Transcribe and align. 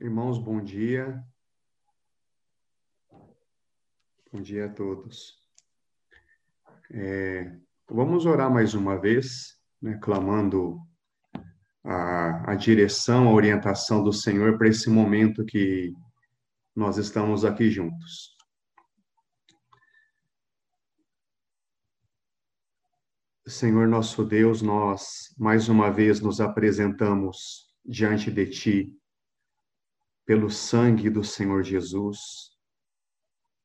Irmãos, 0.00 0.38
bom 0.38 0.62
dia. 0.62 1.22
Bom 4.32 4.40
dia 4.40 4.64
a 4.64 4.68
todos. 4.72 5.38
É, 6.90 7.58
vamos 7.88 8.24
orar 8.24 8.50
mais 8.50 8.72
uma 8.72 8.98
vez, 8.98 9.60
né, 9.80 9.98
clamando 10.02 10.80
a, 11.84 12.52
a 12.52 12.54
direção, 12.54 13.28
a 13.28 13.32
orientação 13.32 14.02
do 14.02 14.12
Senhor 14.12 14.56
para 14.56 14.68
esse 14.68 14.88
momento 14.88 15.44
que 15.44 15.92
nós 16.74 16.96
estamos 16.96 17.44
aqui 17.44 17.70
juntos. 17.70 18.34
Senhor 23.46 23.86
nosso 23.86 24.24
Deus, 24.24 24.62
nós 24.62 25.34
mais 25.36 25.68
uma 25.68 25.90
vez 25.90 26.18
nos 26.20 26.40
apresentamos 26.40 27.70
diante 27.84 28.30
de 28.30 28.46
Ti, 28.46 29.01
pelo 30.24 30.50
sangue 30.50 31.10
do 31.10 31.24
Senhor 31.24 31.62
Jesus, 31.62 32.52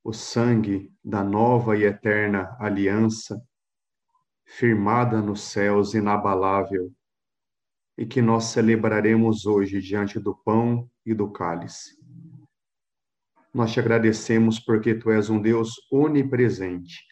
o 0.04 0.14
sangue 0.14 0.92
da 1.04 1.24
nova 1.24 1.78
e 1.78 1.84
eterna 1.84 2.56
aliança, 2.60 3.42
firmada 4.46 5.22
nos 5.22 5.42
céus, 5.42 5.94
inabalável, 5.94 6.92
e 7.98 8.06
que 8.06 8.22
nós 8.22 8.46
celebraremos 8.46 9.46
hoje 9.46 9.82
diante 9.82 10.20
do 10.20 10.36
pão 10.36 10.90
e 11.06 11.14
do 11.14 11.32
cálice. 11.32 11.98
Nós 13.54 13.72
te 13.72 13.80
agradecemos 13.80 14.60
porque 14.60 14.96
tu 14.96 15.12
és 15.12 15.30
um 15.30 15.42
Deus 15.42 15.74
onipresente, 15.92 17.04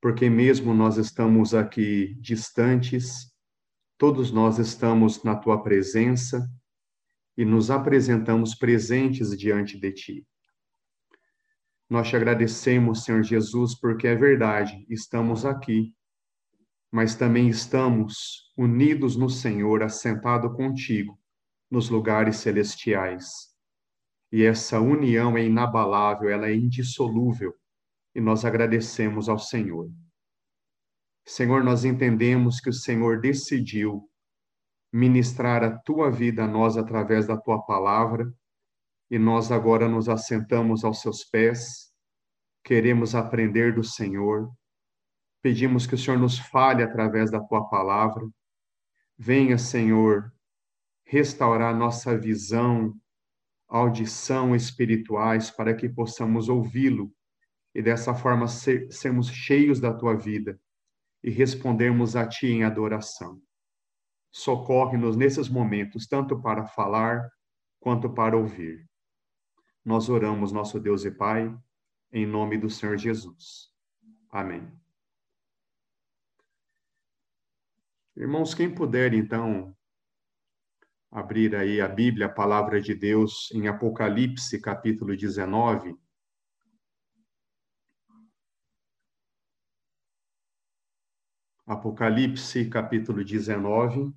porque 0.00 0.28
mesmo 0.28 0.74
nós 0.74 0.96
estamos 0.96 1.54
aqui 1.54 2.14
distantes, 2.20 3.32
todos 3.96 4.30
nós 4.32 4.58
estamos 4.58 5.22
na 5.22 5.36
tua 5.36 5.62
presença 5.62 6.46
e 7.40 7.44
nos 7.46 7.70
apresentamos 7.70 8.54
presentes 8.54 9.34
diante 9.34 9.80
de 9.80 9.90
ti. 9.92 10.26
Nós 11.88 12.06
te 12.06 12.14
agradecemos, 12.14 13.02
Senhor 13.02 13.22
Jesus, 13.22 13.74
porque 13.74 14.06
é 14.06 14.14
verdade, 14.14 14.84
estamos 14.90 15.46
aqui, 15.46 15.94
mas 16.92 17.14
também 17.14 17.48
estamos 17.48 18.52
unidos 18.58 19.16
no 19.16 19.30
Senhor, 19.30 19.82
assentado 19.82 20.52
contigo 20.52 21.18
nos 21.70 21.88
lugares 21.88 22.36
celestiais. 22.36 23.24
E 24.30 24.44
essa 24.44 24.78
união 24.78 25.34
é 25.34 25.42
inabalável, 25.42 26.28
ela 26.28 26.46
é 26.46 26.54
indissolúvel, 26.54 27.54
e 28.14 28.20
nós 28.20 28.44
agradecemos 28.44 29.30
ao 29.30 29.38
Senhor. 29.38 29.90
Senhor, 31.26 31.64
nós 31.64 31.86
entendemos 31.86 32.60
que 32.60 32.68
o 32.68 32.74
Senhor 32.74 33.18
decidiu 33.18 34.09
ministrar 34.92 35.62
a 35.62 35.70
tua 35.70 36.10
vida 36.10 36.44
a 36.44 36.48
nós 36.48 36.76
através 36.76 37.26
da 37.26 37.36
tua 37.36 37.62
palavra, 37.62 38.32
e 39.10 39.18
nós 39.18 39.50
agora 39.50 39.88
nos 39.88 40.08
assentamos 40.08 40.84
aos 40.84 41.00
seus 41.00 41.24
pés, 41.24 41.92
queremos 42.64 43.14
aprender 43.14 43.74
do 43.74 43.82
Senhor, 43.82 44.50
pedimos 45.42 45.86
que 45.86 45.94
o 45.94 45.98
Senhor 45.98 46.18
nos 46.18 46.38
fale 46.38 46.82
através 46.82 47.30
da 47.30 47.40
tua 47.40 47.68
palavra. 47.68 48.28
Venha, 49.16 49.58
Senhor, 49.58 50.32
restaurar 51.04 51.74
nossa 51.76 52.16
visão, 52.16 52.94
audição 53.68 54.54
espirituais 54.54 55.50
para 55.50 55.74
que 55.74 55.88
possamos 55.88 56.48
ouvi-lo 56.48 57.12
e 57.74 57.82
dessa 57.82 58.14
forma 58.14 58.48
ser, 58.48 58.90
sermos 58.92 59.28
cheios 59.28 59.80
da 59.80 59.94
tua 59.94 60.16
vida 60.16 60.60
e 61.22 61.30
respondermos 61.30 62.16
a 62.16 62.26
ti 62.26 62.48
em 62.48 62.64
adoração 62.64 63.40
socorre-nos 64.30 65.16
nesses 65.16 65.48
momentos, 65.48 66.06
tanto 66.06 66.40
para 66.40 66.66
falar 66.66 67.30
quanto 67.78 68.12
para 68.12 68.36
ouvir. 68.36 68.88
Nós 69.84 70.08
oramos, 70.08 70.52
nosso 70.52 70.78
Deus 70.78 71.04
e 71.04 71.10
Pai, 71.10 71.52
em 72.12 72.26
nome 72.26 72.58
do 72.58 72.68
Senhor 72.68 72.96
Jesus. 72.96 73.70
Amém. 74.30 74.70
Irmãos, 78.16 78.54
quem 78.54 78.72
puder, 78.72 79.14
então, 79.14 79.74
abrir 81.10 81.56
aí 81.56 81.80
a 81.80 81.88
Bíblia, 81.88 82.26
a 82.26 82.32
palavra 82.32 82.80
de 82.80 82.94
Deus, 82.94 83.50
em 83.52 83.66
Apocalipse, 83.66 84.60
capítulo 84.60 85.16
19. 85.16 85.96
Apocalipse, 91.66 92.68
capítulo 92.68 93.24
19. 93.24 94.12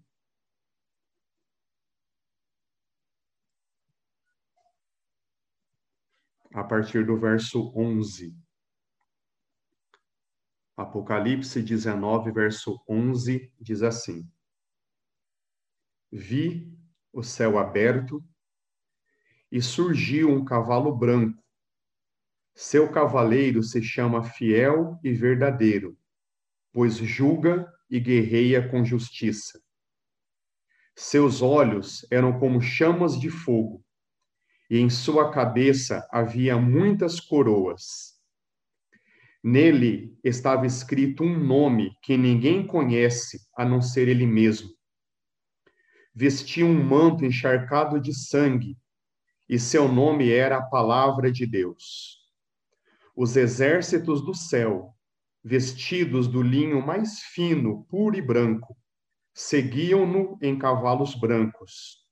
A 6.54 6.64
partir 6.64 7.06
do 7.06 7.18
verso 7.18 7.74
11. 7.76 8.36
Apocalipse 10.78 11.62
19, 11.62 12.32
verso 12.32 12.84
11, 12.88 13.52
diz 13.60 13.82
assim: 13.82 14.30
Vi 16.12 16.72
o 17.12 17.24
céu 17.24 17.58
aberto 17.58 18.24
e 19.52 19.62
surgiu 19.62 20.30
um 20.30 20.46
cavalo 20.46 20.96
branco. 20.96 21.44
Seu 22.56 22.92
cavaleiro 22.92 23.62
se 23.64 23.82
chama 23.82 24.24
Fiel 24.24 25.00
e 25.04 25.12
Verdadeiro 25.12 25.98
pois 26.74 26.96
julga 26.98 27.72
e 27.90 28.00
guerreia 28.00 28.68
com 28.68 28.84
justiça. 28.84 29.62
Seus 30.96 31.42
olhos 31.42 32.06
eram 32.12 32.40
como 32.40 32.60
chamas 32.60 33.20
de 33.20 33.30
fogo, 33.30 33.83
e 34.74 34.80
em 34.80 34.90
sua 34.90 35.30
cabeça 35.30 36.04
havia 36.12 36.58
muitas 36.58 37.20
coroas. 37.20 38.20
Nele 39.44 40.18
estava 40.24 40.66
escrito 40.66 41.24
um 41.24 41.38
nome 41.38 41.96
que 42.02 42.18
ninguém 42.18 42.66
conhece 42.66 43.40
a 43.56 43.64
não 43.64 43.84
ser 43.84 44.08
ele 44.08 44.26
mesmo. 44.26 44.72
Vestia 46.12 46.66
um 46.66 46.84
manto 46.84 47.24
encharcado 47.24 48.02
de 48.02 48.16
sangue, 48.16 48.76
e 49.48 49.60
seu 49.60 49.88
nome 49.88 50.32
era 50.32 50.58
a 50.58 50.64
Palavra 50.64 51.32
de 51.32 51.46
Deus. 51.46 52.18
Os 53.16 53.38
exércitos 53.38 54.26
do 54.26 54.34
céu 54.34 54.96
vestidos 55.44 56.28
do 56.28 56.42
linho 56.42 56.84
mais 56.84 57.20
fino, 57.20 57.86
puro 57.92 58.18
e 58.18 58.24
branco, 58.24 58.76
seguiam-no 59.36 60.36
em 60.42 60.58
cavalos 60.58 61.14
brancos. 61.14 62.03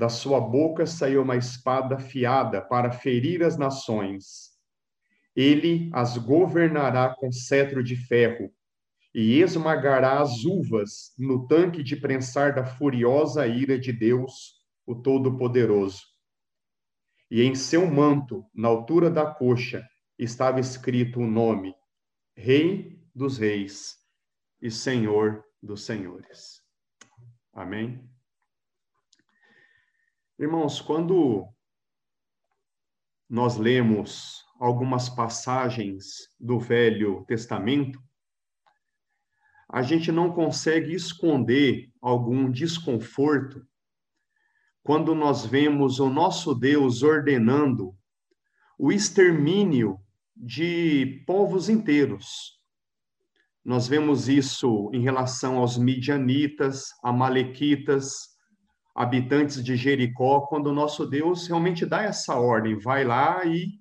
Da 0.00 0.08
sua 0.08 0.40
boca 0.40 0.86
saiu 0.86 1.20
uma 1.20 1.36
espada 1.36 1.96
afiada 1.96 2.62
para 2.62 2.90
ferir 2.90 3.42
as 3.42 3.58
nações. 3.58 4.48
Ele 5.36 5.90
as 5.92 6.16
governará 6.16 7.14
com 7.14 7.30
cetro 7.30 7.84
de 7.84 7.96
ferro 7.96 8.50
e 9.14 9.42
esmagará 9.42 10.22
as 10.22 10.42
uvas 10.46 11.12
no 11.18 11.46
tanque 11.46 11.82
de 11.82 11.96
prensar 11.96 12.54
da 12.54 12.64
furiosa 12.64 13.46
ira 13.46 13.78
de 13.78 13.92
Deus, 13.92 14.64
o 14.86 14.94
Todo-Poderoso. 14.94 16.00
E 17.30 17.42
em 17.42 17.54
seu 17.54 17.86
manto, 17.86 18.42
na 18.54 18.68
altura 18.68 19.10
da 19.10 19.26
coxa, 19.26 19.86
estava 20.18 20.58
escrito 20.60 21.20
o 21.20 21.26
nome 21.26 21.74
Rei 22.34 22.98
dos 23.14 23.36
Reis 23.36 23.98
e 24.62 24.70
Senhor 24.70 25.44
dos 25.62 25.84
Senhores. 25.84 26.62
Amém? 27.52 28.09
Irmãos, 30.40 30.80
quando 30.80 31.46
nós 33.28 33.58
lemos 33.58 34.42
algumas 34.58 35.06
passagens 35.06 36.30
do 36.40 36.58
Velho 36.58 37.26
Testamento, 37.26 38.02
a 39.68 39.82
gente 39.82 40.10
não 40.10 40.32
consegue 40.32 40.94
esconder 40.94 41.92
algum 42.00 42.50
desconforto 42.50 43.62
quando 44.82 45.14
nós 45.14 45.44
vemos 45.44 46.00
o 46.00 46.08
nosso 46.08 46.54
Deus 46.54 47.02
ordenando 47.02 47.94
o 48.78 48.90
extermínio 48.90 50.00
de 50.34 51.22
povos 51.26 51.68
inteiros. 51.68 52.58
Nós 53.62 53.86
vemos 53.86 54.26
isso 54.26 54.90
em 54.94 55.02
relação 55.02 55.58
aos 55.58 55.76
midianitas, 55.76 56.94
amalequitas, 57.04 58.29
habitantes 58.94 59.62
de 59.62 59.76
Jericó, 59.76 60.42
quando 60.42 60.68
o 60.68 60.74
nosso 60.74 61.06
Deus 61.06 61.46
realmente 61.46 61.86
dá 61.86 62.02
essa 62.02 62.34
ordem, 62.36 62.78
vai 62.78 63.04
lá 63.04 63.44
e 63.44 63.80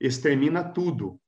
extermina 0.00 0.62
tudo, 0.62 1.20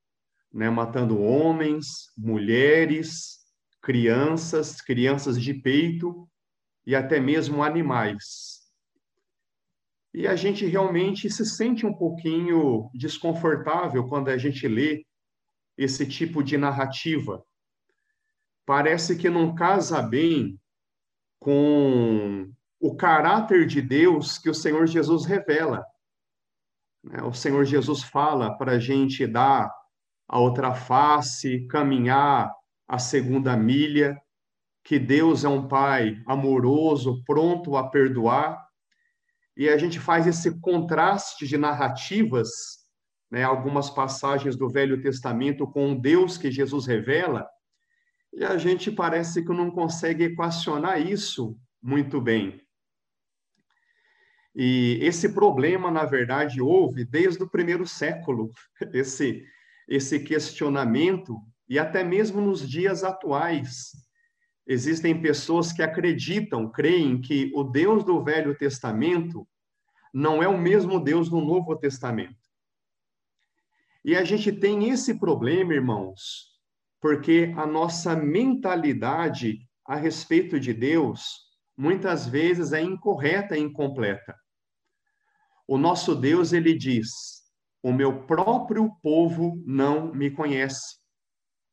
né? 0.53 0.69
matando 0.69 1.21
homens, 1.21 2.13
mulheres, 2.17 3.39
crianças, 3.81 4.81
crianças 4.81 5.41
de 5.41 5.55
peito 5.55 6.29
e 6.85 6.95
até 6.95 7.21
mesmo 7.21 7.63
animais. 7.63 8.57
E 10.13 10.27
a 10.27 10.35
gente 10.35 10.65
realmente 10.65 11.29
se 11.29 11.45
sente 11.45 11.85
um 11.85 11.93
pouquinho 11.93 12.91
desconfortável 12.95 14.09
quando 14.09 14.29
a 14.29 14.39
gente 14.39 14.67
lê 14.67 15.05
esse 15.77 16.07
tipo 16.07 16.43
de 16.43 16.57
narrativa. 16.57 17.45
Parece 18.65 19.17
que 19.17 19.29
não 19.29 19.55
casa 19.55 20.01
bem 20.01 20.59
com 21.39 22.51
o 22.81 22.95
caráter 22.95 23.67
de 23.67 23.81
Deus 23.81 24.39
que 24.39 24.51
o 24.51 24.55
Senhor 24.55 24.87
Jesus 24.87 25.25
revela. 25.25 25.85
Né? 27.03 27.23
O 27.23 27.33
Senhor 27.33 27.65
Jesus 27.65 28.03
fala 28.03 28.57
para 28.57 28.73
a 28.73 28.79
gente 28.79 29.27
dar 29.27 29.73
a 30.29 30.39
outra 30.39 30.75
face, 30.75 31.67
caminhar 31.69 32.53
a 32.89 32.99
segunda 32.99 33.57
milha, 33.57 34.21
que 34.85 34.99
Deus 34.99 35.45
é 35.45 35.49
um 35.49 35.67
Pai 35.67 36.17
amoroso, 36.27 37.23
pronto 37.25 37.77
a 37.77 37.89
perdoar, 37.89 38.65
e 39.57 39.69
a 39.69 39.79
gente 39.79 39.99
faz 39.99 40.27
esse 40.27 40.61
contraste 40.61 41.47
de 41.47 41.57
narrativas, 41.57 42.49
né, 43.31 43.43
algumas 43.43 43.89
passagens 43.91 44.55
do 44.55 44.69
Velho 44.69 45.01
Testamento 45.01 45.67
com 45.67 45.93
o 45.93 46.01
Deus 46.01 46.37
que 46.37 46.51
Jesus 46.51 46.87
revela, 46.87 47.49
e 48.33 48.45
a 48.45 48.59
gente 48.59 48.93
parece 48.93 49.45
que 49.45 49.53
não 49.53 49.71
consegue 49.71 50.25
equacionar 50.25 51.01
isso 51.01 51.59
muito 51.83 52.21
bem. 52.21 52.61
E 54.59 54.99
esse 55.03 55.35
problema, 55.35 55.91
na 55.91 56.07
verdade, 56.07 56.63
houve 56.63 57.05
desde 57.05 57.43
o 57.43 57.49
primeiro 57.49 57.87
século, 57.87 58.51
esse, 58.95 59.45
esse 59.87 60.19
questionamento, 60.21 61.39
e 61.69 61.79
até 61.79 62.03
mesmo 62.03 62.41
nos 62.41 62.67
dias 62.67 63.05
atuais. 63.05 63.91
Existem 64.67 65.21
pessoas 65.21 65.73
que 65.73 65.83
acreditam, 65.83 66.71
creem 66.71 67.21
que 67.21 67.53
o 67.55 67.63
Deus 67.63 68.03
do 68.03 68.25
Velho 68.25 68.57
Testamento 68.57 69.47
não 70.13 70.43
é 70.43 70.49
o 70.49 70.57
mesmo 70.57 70.99
Deus 70.99 71.29
do 71.29 71.39
Novo 71.41 71.77
Testamento. 71.77 72.35
E 74.03 74.17
a 74.17 74.25
gente 74.25 74.51
tem 74.51 74.89
esse 74.89 75.21
problema, 75.21 75.75
irmãos, 75.75 76.57
porque 76.99 77.53
a 77.59 77.67
nossa 77.67 78.17
mentalidade 78.17 79.59
a 79.85 79.97
respeito 79.97 80.59
de 80.59 80.73
Deus 80.73 81.41
muitas 81.77 82.27
vezes 82.27 82.73
é 82.73 82.81
incorreta 82.81 83.57
e 83.57 83.61
incompleta. 83.61 84.35
O 85.67 85.77
nosso 85.77 86.15
Deus, 86.15 86.53
ele 86.53 86.75
diz: 86.77 87.11
O 87.83 87.93
meu 87.93 88.25
próprio 88.27 88.91
povo 89.03 89.63
não 89.67 90.15
me 90.15 90.31
conhece. 90.31 90.97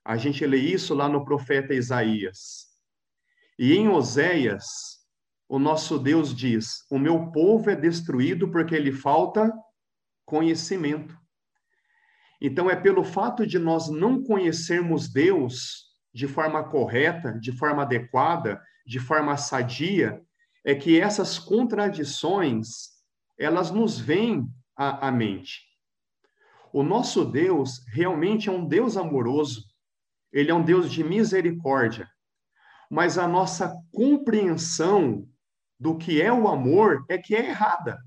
A 0.04 0.18
gente 0.18 0.46
lê 0.46 0.58
isso 0.58 0.94
lá 0.94 1.08
no 1.08 1.24
profeta 1.24 1.74
Isaías. 1.74 2.68
E 3.58 3.74
em 3.74 3.88
Oséias, 3.88 4.66
o 5.48 5.60
nosso 5.60 6.00
Deus 6.00 6.36
diz: 6.36 6.86
O 6.90 6.98
meu 6.98 7.32
povo 7.32 7.70
é 7.70 7.76
destruído 7.76 8.50
porque 8.50 8.78
lhe 8.78 8.92
falta 8.92 9.52
conhecimento. 10.26 11.16
Então, 12.42 12.70
é 12.70 12.76
pelo 12.76 13.04
fato 13.04 13.48
de 13.48 13.58
nós 13.58 13.90
não 13.90 14.22
conhecermos 14.22 15.12
Deus 15.12 15.94
de 16.14 16.28
forma 16.28 16.64
correta, 16.70 17.32
de 17.40 17.52
forma 17.52 17.84
adequada, 17.84 18.62
de 18.86 19.00
forma 19.00 19.38
sadia, 19.38 20.22
é 20.66 20.76
que 20.76 21.00
essas 21.00 21.40
contradições 21.40 22.93
elas 23.44 23.72
nos 23.72 24.00
vêm 24.00 24.48
à, 24.76 25.08
à 25.08 25.12
mente. 25.12 25.62
O 26.72 26.84
nosso 26.84 27.24
Deus 27.24 27.86
realmente 27.88 28.50
é 28.50 28.52
um 28.52 28.68
Deus 28.68 28.98
amoroso, 28.98 29.64
ele 30.32 30.50
é 30.50 30.54
um 30.54 30.64
Deus 30.64 30.92
de 30.92 31.04
misericórdia, 31.04 32.10
mas 32.90 33.18
a 33.18 33.28
nossa 33.28 33.76
compreensão 33.92 35.28
do 35.80 35.98
que 35.98 36.22
é 36.22 36.32
o 36.32 36.48
amor 36.48 37.06
é 37.10 37.18
que 37.18 37.36
é 37.36 37.50
errada. 37.50 38.00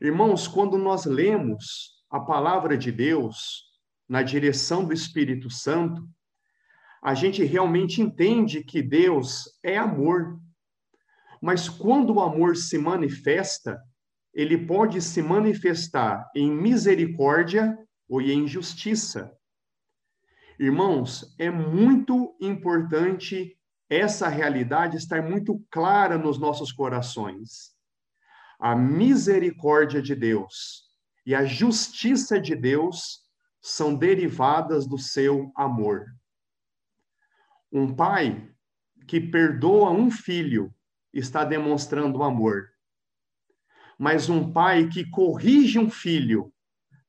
Irmãos, 0.00 0.46
quando 0.48 0.76
nós 0.76 1.04
lemos 1.04 2.04
a 2.10 2.20
palavra 2.20 2.76
de 2.76 2.90
Deus 2.90 3.64
na 4.08 4.22
direção 4.22 4.84
do 4.84 4.92
Espírito 4.92 5.50
Santo, 5.50 6.08
a 7.02 7.14
gente 7.14 7.44
realmente 7.44 8.02
entende 8.02 8.64
que 8.64 8.82
Deus 8.82 9.44
é 9.62 9.76
amor. 9.76 10.40
Mas 11.40 11.68
quando 11.68 12.14
o 12.14 12.20
amor 12.20 12.56
se 12.56 12.78
manifesta, 12.78 13.80
ele 14.32 14.66
pode 14.66 15.00
se 15.00 15.22
manifestar 15.22 16.30
em 16.34 16.50
misericórdia 16.50 17.76
ou 18.08 18.20
em 18.20 18.46
justiça. 18.46 19.32
Irmãos, 20.58 21.34
é 21.38 21.50
muito 21.50 22.36
importante 22.40 23.58
essa 23.88 24.28
realidade 24.28 24.96
estar 24.96 25.22
muito 25.22 25.64
clara 25.70 26.18
nos 26.18 26.38
nossos 26.38 26.72
corações. 26.72 27.74
A 28.58 28.74
misericórdia 28.74 30.02
de 30.02 30.14
Deus 30.14 30.84
e 31.24 31.34
a 31.34 31.44
justiça 31.44 32.40
de 32.40 32.54
Deus 32.54 33.20
são 33.60 33.94
derivadas 33.94 34.86
do 34.86 34.98
seu 34.98 35.52
amor. 35.56 36.06
Um 37.72 37.94
pai 37.94 38.48
que 39.06 39.20
perdoa 39.20 39.90
um 39.90 40.10
filho 40.10 40.74
está 41.18 41.44
demonstrando 41.44 42.22
amor. 42.22 42.68
Mas 43.98 44.28
um 44.28 44.52
pai 44.52 44.88
que 44.88 45.08
corrige 45.08 45.78
um 45.78 45.90
filho 45.90 46.52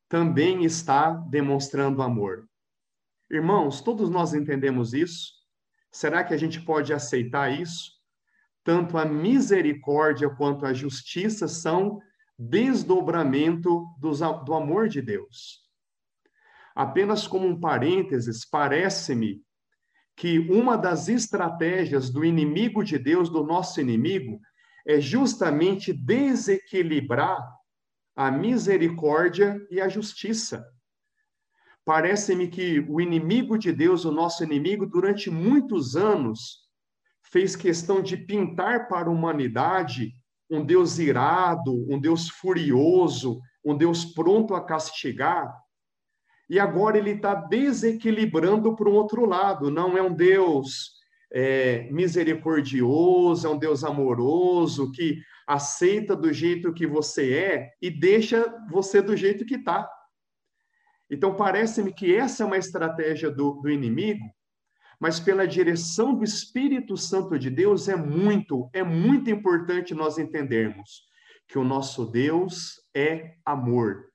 também 0.08 0.64
está 0.64 1.12
demonstrando 1.12 2.02
amor. 2.02 2.48
Irmãos, 3.30 3.82
todos 3.82 4.10
nós 4.10 4.34
entendemos 4.34 4.94
isso? 4.94 5.34
Será 5.92 6.24
que 6.24 6.34
a 6.34 6.38
gente 6.38 6.62
pode 6.62 6.94
aceitar 6.94 7.52
isso? 7.52 7.92
Tanto 8.64 8.98
a 8.98 9.06
misericórdia 9.06 10.30
quanto 10.30 10.66
a 10.66 10.74
justiça 10.74 11.48
são 11.48 12.00
desdobramento 12.40 13.86
do 14.00 14.54
amor 14.54 14.88
de 14.88 15.02
Deus. 15.02 15.68
Apenas 16.76 17.28
como 17.28 17.48
um 17.48 17.60
parênteses, 17.60 18.46
parece-me 18.46 19.42
que 20.18 20.40
uma 20.40 20.76
das 20.76 21.08
estratégias 21.08 22.10
do 22.10 22.26
inimigo 22.26 22.84
de 22.84 22.98
Deus, 22.98 23.30
do 23.30 23.44
nosso 23.44 23.80
inimigo, 23.80 24.42
é 24.84 25.00
justamente 25.00 25.94
desequilibrar 25.94 27.48
a 28.16 28.32
misericórdia 28.32 29.62
e 29.70 29.80
a 29.80 29.88
justiça. 29.88 30.66
Parece-me 31.86 32.48
que 32.48 32.80
o 32.90 33.00
inimigo 33.00 33.60
de 33.60 33.72
Deus, 33.72 34.06
o 34.06 34.12
nosso 34.12 34.44
inimigo, 34.44 34.88
durante 34.88 35.30
muitos 35.30 35.96
anos, 35.96 36.68
fez 37.32 37.56
questão 37.56 38.02
de 38.02 38.18
pintar 38.18 38.88
para 38.88 39.10
a 39.10 39.12
humanidade 39.12 40.14
um 40.50 40.66
Deus 40.66 40.98
irado, 40.98 41.86
um 41.88 42.00
Deus 42.00 42.28
furioso, 42.28 43.40
um 43.64 43.78
Deus 43.78 44.04
pronto 44.04 44.56
a 44.56 44.66
castigar, 44.66 45.54
e 46.50 46.60
agora 46.60 46.98
ele 46.98 47.12
está 47.12 47.36
desequilibrando 47.36 48.76
para 48.76 48.90
o 48.90 48.94
outro 48.94 49.26
lado. 49.26 49.70
Não 49.70 49.98
é 49.98 50.02
um 50.02 50.14
Deus 50.14 50.94
é, 51.32 51.90
misericordioso, 51.92 53.48
é 53.48 53.50
um 53.50 53.58
Deus 53.58 53.84
amoroso, 53.84 54.92
que 54.92 55.22
aceita 55.46 56.16
do 56.16 56.32
jeito 56.32 56.74
que 56.74 56.88
você 56.88 57.34
é 57.34 57.72
e 57.82 57.90
deixa 57.90 58.46
você 58.70 59.02
do 59.02 59.16
jeito 59.16 59.46
que 59.46 59.56
está. 59.56 59.90
Então, 61.10 61.36
parece-me 61.36 61.94
que 61.94 62.14
essa 62.14 62.44
é 62.44 62.46
uma 62.46 62.58
estratégia 62.58 63.32
do, 63.32 63.54
do 63.62 63.70
inimigo, 63.70 64.26
mas 65.00 65.20
pela 65.20 65.48
direção 65.48 66.16
do 66.16 66.24
Espírito 66.24 66.98
Santo 66.98 67.38
de 67.38 67.50
Deus 67.50 67.88
é 67.88 67.96
muito, 67.96 68.70
é 68.74 68.84
muito 68.84 69.30
importante 69.30 69.94
nós 69.94 70.18
entendermos 70.18 71.08
que 71.48 71.58
o 71.58 71.64
nosso 71.64 72.06
Deus 72.06 72.82
é 72.94 73.36
amor. 73.46 74.06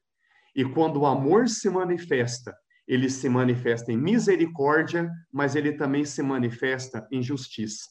E 0.55 0.65
quando 0.65 1.01
o 1.01 1.07
amor 1.07 1.49
se 1.49 1.71
manifesta, 1.71 2.57
ele 2.87 3.09
se 3.09 3.29
manifesta 3.29 3.93
em 3.93 3.97
misericórdia, 3.97 5.11
mas 5.33 5.55
ele 5.55 5.73
também 5.73 6.05
se 6.05 6.23
manifesta 6.23 7.07
em 7.11 7.23
justiça. 7.23 7.89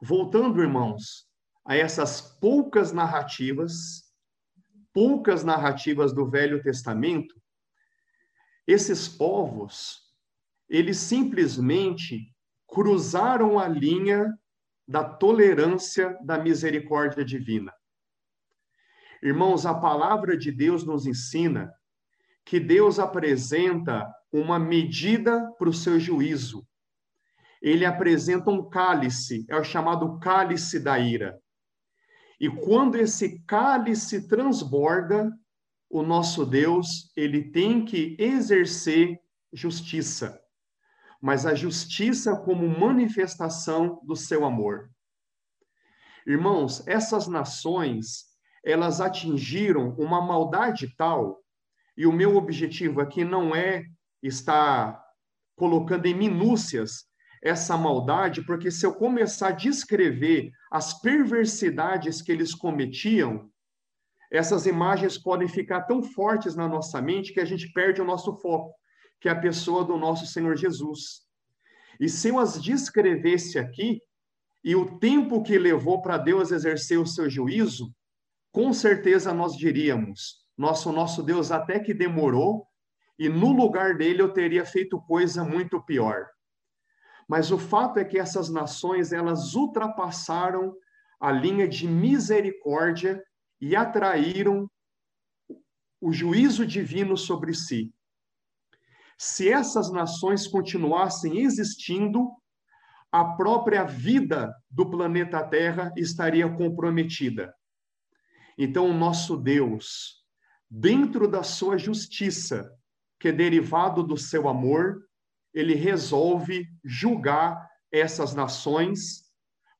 Voltando, 0.00 0.60
irmãos, 0.60 1.28
a 1.64 1.76
essas 1.76 2.20
poucas 2.20 2.92
narrativas, 2.92 4.12
poucas 4.92 5.44
narrativas 5.44 6.12
do 6.12 6.28
Velho 6.28 6.62
Testamento, 6.62 7.40
esses 8.66 9.08
povos, 9.08 10.12
eles 10.68 10.98
simplesmente 10.98 12.34
cruzaram 12.66 13.58
a 13.58 13.68
linha 13.68 14.36
da 14.86 15.04
tolerância 15.04 16.18
da 16.24 16.38
misericórdia 16.38 17.24
divina. 17.24 17.72
Irmãos, 19.22 19.64
a 19.64 19.74
palavra 19.74 20.36
de 20.36 20.50
Deus 20.50 20.84
nos 20.84 21.06
ensina 21.06 21.72
que 22.44 22.58
Deus 22.58 22.98
apresenta 22.98 24.12
uma 24.32 24.58
medida 24.58 25.48
para 25.58 25.68
o 25.68 25.72
seu 25.72 26.00
juízo. 26.00 26.66
Ele 27.60 27.84
apresenta 27.84 28.50
um 28.50 28.68
cálice, 28.68 29.46
é 29.48 29.56
o 29.56 29.62
chamado 29.62 30.18
cálice 30.18 30.80
da 30.80 30.98
ira. 30.98 31.40
E 32.40 32.50
quando 32.50 32.96
esse 32.96 33.40
cálice 33.44 34.26
transborda, 34.26 35.30
o 35.88 36.02
nosso 36.02 36.44
Deus, 36.44 37.12
ele 37.14 37.52
tem 37.52 37.84
que 37.84 38.16
exercer 38.18 39.16
justiça. 39.52 40.40
Mas 41.20 41.46
a 41.46 41.54
justiça 41.54 42.34
como 42.34 42.66
manifestação 42.66 44.00
do 44.02 44.16
seu 44.16 44.44
amor. 44.44 44.90
Irmãos, 46.26 46.82
essas 46.88 47.28
nações, 47.28 48.31
elas 48.64 49.00
atingiram 49.00 49.94
uma 49.98 50.20
maldade 50.20 50.94
tal, 50.96 51.40
e 51.96 52.06
o 52.06 52.12
meu 52.12 52.36
objetivo 52.36 53.00
aqui 53.00 53.24
não 53.24 53.54
é 53.54 53.84
estar 54.22 55.02
colocando 55.56 56.06
em 56.06 56.14
minúcias 56.14 57.04
essa 57.42 57.76
maldade, 57.76 58.42
porque 58.46 58.70
se 58.70 58.86
eu 58.86 58.94
começar 58.94 59.48
a 59.48 59.52
descrever 59.52 60.50
as 60.70 61.00
perversidades 61.00 62.22
que 62.22 62.30
eles 62.30 62.54
cometiam, 62.54 63.50
essas 64.30 64.64
imagens 64.64 65.18
podem 65.18 65.48
ficar 65.48 65.82
tão 65.82 66.02
fortes 66.02 66.54
na 66.54 66.68
nossa 66.68 67.02
mente 67.02 67.34
que 67.34 67.40
a 67.40 67.44
gente 67.44 67.70
perde 67.72 68.00
o 68.00 68.04
nosso 68.04 68.34
foco, 68.36 68.72
que 69.20 69.28
é 69.28 69.32
a 69.32 69.40
pessoa 69.40 69.84
do 69.84 69.96
nosso 69.98 70.24
Senhor 70.26 70.56
Jesus. 70.56 71.22
E 72.00 72.08
se 72.08 72.28
eu 72.28 72.38
as 72.38 72.60
descrevesse 72.62 73.58
aqui, 73.58 74.00
e 74.64 74.74
o 74.76 74.98
tempo 74.98 75.42
que 75.42 75.58
levou 75.58 76.00
para 76.00 76.16
Deus 76.16 76.52
exercer 76.52 76.98
o 76.98 77.06
seu 77.06 77.28
juízo, 77.28 77.92
com 78.52 78.72
certeza 78.72 79.32
nós 79.32 79.56
diríamos: 79.56 80.44
nosso 80.56 80.92
nosso 80.92 81.22
Deus 81.22 81.50
até 81.50 81.80
que 81.80 81.94
demorou, 81.94 82.66
e 83.18 83.28
no 83.28 83.52
lugar 83.52 83.96
dele 83.96 84.22
eu 84.22 84.32
teria 84.32 84.64
feito 84.64 85.00
coisa 85.00 85.42
muito 85.42 85.82
pior. 85.82 86.26
Mas 87.28 87.50
o 87.50 87.58
fato 87.58 87.98
é 87.98 88.04
que 88.04 88.18
essas 88.18 88.50
nações, 88.50 89.12
elas 89.12 89.54
ultrapassaram 89.54 90.74
a 91.18 91.32
linha 91.32 91.66
de 91.66 91.86
misericórdia 91.86 93.22
e 93.60 93.74
atraíram 93.74 94.68
o 96.00 96.12
juízo 96.12 96.66
divino 96.66 97.16
sobre 97.16 97.54
si. 97.54 97.94
Se 99.16 99.48
essas 99.48 99.90
nações 99.92 100.48
continuassem 100.48 101.38
existindo, 101.38 102.28
a 103.10 103.24
própria 103.24 103.84
vida 103.84 104.52
do 104.68 104.90
planeta 104.90 105.46
Terra 105.46 105.92
estaria 105.96 106.48
comprometida. 106.52 107.54
Então, 108.58 108.90
o 108.90 108.94
nosso 108.94 109.36
Deus, 109.36 110.22
dentro 110.70 111.26
da 111.28 111.42
sua 111.42 111.78
justiça, 111.78 112.70
que 113.18 113.28
é 113.28 113.32
derivado 113.32 114.02
do 114.02 114.16
seu 114.16 114.48
amor, 114.48 115.06
ele 115.54 115.74
resolve 115.74 116.66
julgar 116.84 117.68
essas 117.90 118.34
nações 118.34 119.22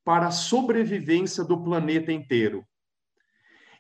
para 0.04 0.28
a 0.28 0.30
sobrevivência 0.30 1.44
do 1.44 1.62
planeta 1.62 2.12
inteiro. 2.12 2.66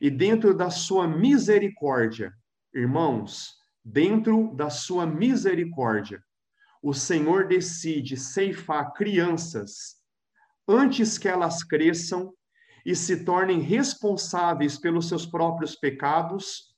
E 0.00 0.10
dentro 0.10 0.54
da 0.54 0.70
sua 0.70 1.06
misericórdia, 1.06 2.32
irmãos, 2.74 3.54
dentro 3.84 4.54
da 4.54 4.70
sua 4.70 5.06
misericórdia, 5.06 6.22
o 6.82 6.92
Senhor 6.92 7.46
decide 7.46 8.16
ceifar 8.16 8.92
crianças 8.92 9.96
antes 10.66 11.18
que 11.18 11.28
elas 11.28 11.62
cresçam 11.62 12.32
e 12.84 12.94
se 12.96 13.24
tornem 13.24 13.60
responsáveis 13.60 14.78
pelos 14.78 15.08
seus 15.08 15.24
próprios 15.24 15.76
pecados, 15.76 16.74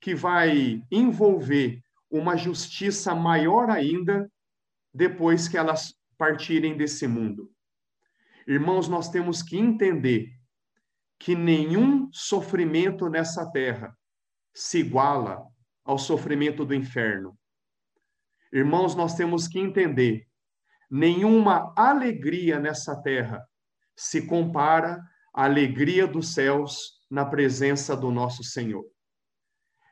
que 0.00 0.14
vai 0.14 0.82
envolver 0.90 1.82
uma 2.10 2.36
justiça 2.36 3.14
maior 3.14 3.70
ainda 3.70 4.30
depois 4.92 5.46
que 5.48 5.56
elas 5.56 5.94
partirem 6.16 6.76
desse 6.76 7.06
mundo. 7.06 7.50
Irmãos, 8.46 8.88
nós 8.88 9.08
temos 9.08 9.42
que 9.42 9.56
entender 9.56 10.32
que 11.18 11.34
nenhum 11.34 12.08
sofrimento 12.12 13.08
nessa 13.08 13.50
terra 13.50 13.96
se 14.54 14.78
iguala 14.78 15.46
ao 15.84 15.98
sofrimento 15.98 16.64
do 16.64 16.74
inferno. 16.74 17.38
Irmãos, 18.52 18.94
nós 18.94 19.14
temos 19.14 19.46
que 19.46 19.60
entender: 19.60 20.26
nenhuma 20.90 21.72
alegria 21.76 22.58
nessa 22.58 23.00
terra 23.00 23.46
se 23.94 24.26
compara 24.26 25.00
à 25.32 25.44
alegria 25.44 26.06
dos 26.06 26.34
céus 26.34 27.00
na 27.10 27.24
presença 27.24 27.96
do 27.96 28.10
nosso 28.10 28.42
Senhor. 28.44 28.84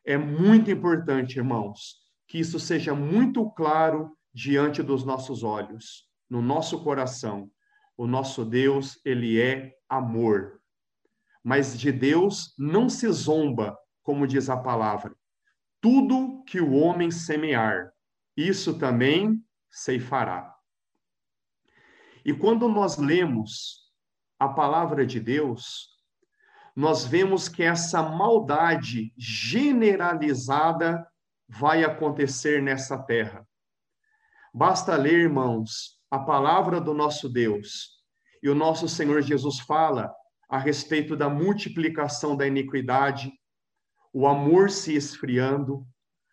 É 0.05 0.17
muito 0.17 0.71
importante, 0.71 1.37
irmãos, 1.37 1.97
que 2.27 2.39
isso 2.39 2.59
seja 2.59 2.95
muito 2.95 3.51
claro 3.51 4.17
diante 4.33 4.83
dos 4.83 5.05
nossos 5.05 5.43
olhos, 5.43 6.09
no 6.31 6.41
nosso 6.41 6.83
coração. 6.83 7.51
O 7.97 8.07
nosso 8.07 8.45
Deus, 8.45 9.01
ele 9.05 9.41
é 9.41 9.75
amor. 9.89 10.61
Mas 11.43 11.79
de 11.79 11.91
Deus 11.91 12.55
não 12.57 12.89
se 12.89 13.11
zomba, 13.11 13.77
como 14.03 14.27
diz 14.27 14.49
a 14.49 14.57
palavra. 14.57 15.15
Tudo 15.81 16.43
que 16.45 16.61
o 16.61 16.73
homem 16.73 17.11
semear, 17.11 17.93
isso 18.37 18.79
também 18.79 19.43
ceifará. 19.71 20.55
E 22.25 22.33
quando 22.33 22.69
nós 22.69 22.99
lemos 22.99 23.88
a 24.39 24.49
palavra 24.49 25.05
de 25.05 25.19
Deus, 25.19 25.89
nós 26.75 27.05
vemos 27.05 27.49
que 27.49 27.63
essa 27.63 28.03
maldade 28.03 29.13
generalizada 29.17 31.05
vai 31.49 31.83
acontecer 31.83 32.63
nessa 32.63 32.97
terra. 32.97 33.45
Basta 34.55 34.95
ler, 34.97 35.21
irmãos, 35.21 35.99
a 36.11 36.19
palavra 36.21 36.81
do 36.81 36.95
nosso 36.95 37.29
Deus. 37.29 37.99
E 38.43 38.49
o 38.49 38.55
nosso 38.55 38.89
Senhor 38.89 39.23
Jesus 39.23 39.59
fala 39.61 40.15
a 40.49 40.57
respeito 40.59 41.17
da 41.17 41.29
multiplicação 41.29 42.37
da 42.37 42.47
iniquidade, 42.47 43.33
o 44.13 44.27
amor 44.27 44.71
se 44.71 44.95
esfriando, 44.95 45.87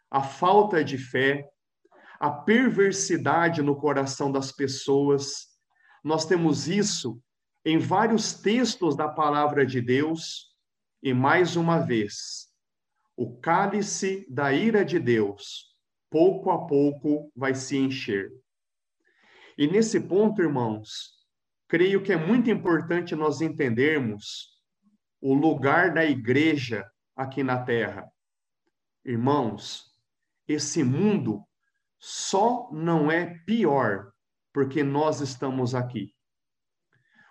a 0.10 0.22
falta 0.22 0.84
de 0.84 0.98
fé, 0.98 1.50
a 2.20 2.30
perversidade 2.30 3.62
no 3.62 3.76
coração 3.76 4.32
das 4.32 4.52
pessoas. 4.52 5.48
Nós 6.04 6.26
temos 6.26 6.68
isso 6.68 7.22
em 7.66 7.80
vários 7.80 8.34
textos 8.34 8.96
da 8.96 9.10
palavra 9.10 9.66
de 9.66 9.82
Deus, 9.82 10.56
e 11.02 11.14
mais 11.14 11.56
uma 11.56 11.80
vez, 11.80 12.48
o 13.18 13.38
cálice 13.40 14.26
da 14.30 14.54
ira 14.54 14.86
de 14.86 15.00
Deus 15.00 15.76
pouco 16.10 16.52
a 16.52 16.66
pouco 16.66 17.32
vai 17.36 17.56
se 17.56 17.76
encher. 17.76 18.32
E 19.58 19.68
nesse 19.68 20.00
ponto, 20.00 20.42
irmãos, 20.42 21.14
creio 21.68 22.04
que 22.04 22.14
é 22.14 22.18
muito 22.18 22.50
importante 22.50 23.16
nós 23.16 23.42
entendermos 23.42 24.56
o 25.20 25.34
lugar 25.34 25.94
da 25.94 26.06
igreja 26.06 26.90
aqui 27.16 27.44
na 27.44 27.64
terra. 27.64 28.08
Irmãos, 29.04 29.84
esse 30.48 30.84
mundo 30.84 31.44
só 32.00 32.70
não 32.72 33.12
é 33.12 33.40
pior 33.46 34.12
porque 34.54 34.84
nós 34.84 35.20
estamos 35.20 35.74
aqui. 35.74 36.15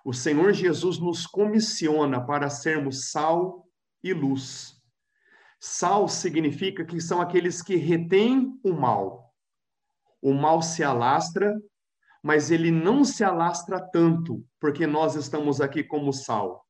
O 0.05 0.13
Senhor 0.13 0.53
Jesus 0.53 0.99
nos 0.99 1.27
comissiona 1.27 2.25
para 2.25 2.51
sermos 2.51 3.11
sal 3.11 3.67
e 4.03 4.13
luz. 4.13 4.79
Sal 5.59 6.09
significa 6.09 6.85
que 6.85 7.01
são 7.01 7.23
aqueles 7.23 7.63
que 7.63 7.77
retêm 7.77 8.61
o 8.63 8.75
mal. 8.75 9.35
O 10.21 10.35
mal 10.35 10.61
se 10.61 10.85
alastra, 10.85 11.59
mas 12.23 12.51
ele 12.51 12.71
não 12.71 13.03
se 13.03 13.25
alastra 13.25 13.81
tanto, 13.81 14.47
porque 14.61 14.87
nós 14.87 15.15
estamos 15.15 15.63
aqui 15.63 15.83
como 15.83 16.13
sal. 16.13 16.67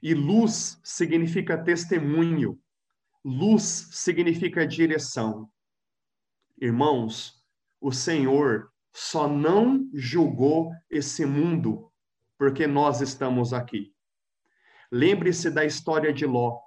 E 0.00 0.14
luz 0.14 0.80
significa 0.84 1.58
testemunho. 1.58 2.56
Luz 3.24 3.88
significa 3.90 4.64
direção. 4.64 5.50
Irmãos, 6.60 7.42
o 7.80 7.90
Senhor 7.90 8.70
só 8.92 9.26
não 9.28 9.90
julgou 9.92 10.70
esse 10.88 11.26
mundo 11.26 11.90
porque 12.38 12.66
nós 12.66 13.00
estamos 13.00 13.52
aqui. 13.52 13.92
Lembre-se 14.90 15.50
da 15.50 15.64
história 15.64 16.12
de 16.12 16.26
Ló 16.26 16.64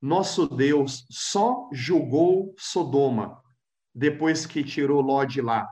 nosso 0.00 0.48
Deus 0.48 1.06
só 1.10 1.68
julgou 1.70 2.54
Sodoma 2.56 3.42
depois 3.94 4.46
que 4.46 4.64
tirou 4.64 5.02
Ló 5.02 5.24
de 5.24 5.42
lá. 5.42 5.68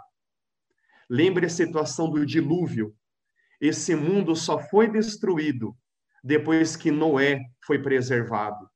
Lembre 1.09 1.47
a 1.47 1.51
situação 1.51 2.11
do 2.11 2.27
dilúvio. 2.27 2.95
Esse 3.59 3.97
mundo 3.97 4.37
só 4.37 4.59
foi 4.59 4.91
destruído 4.91 5.75
depois 6.23 6.77
que 6.77 6.91
Noé 6.91 7.41
foi 7.65 7.81
preservado. 7.81 8.69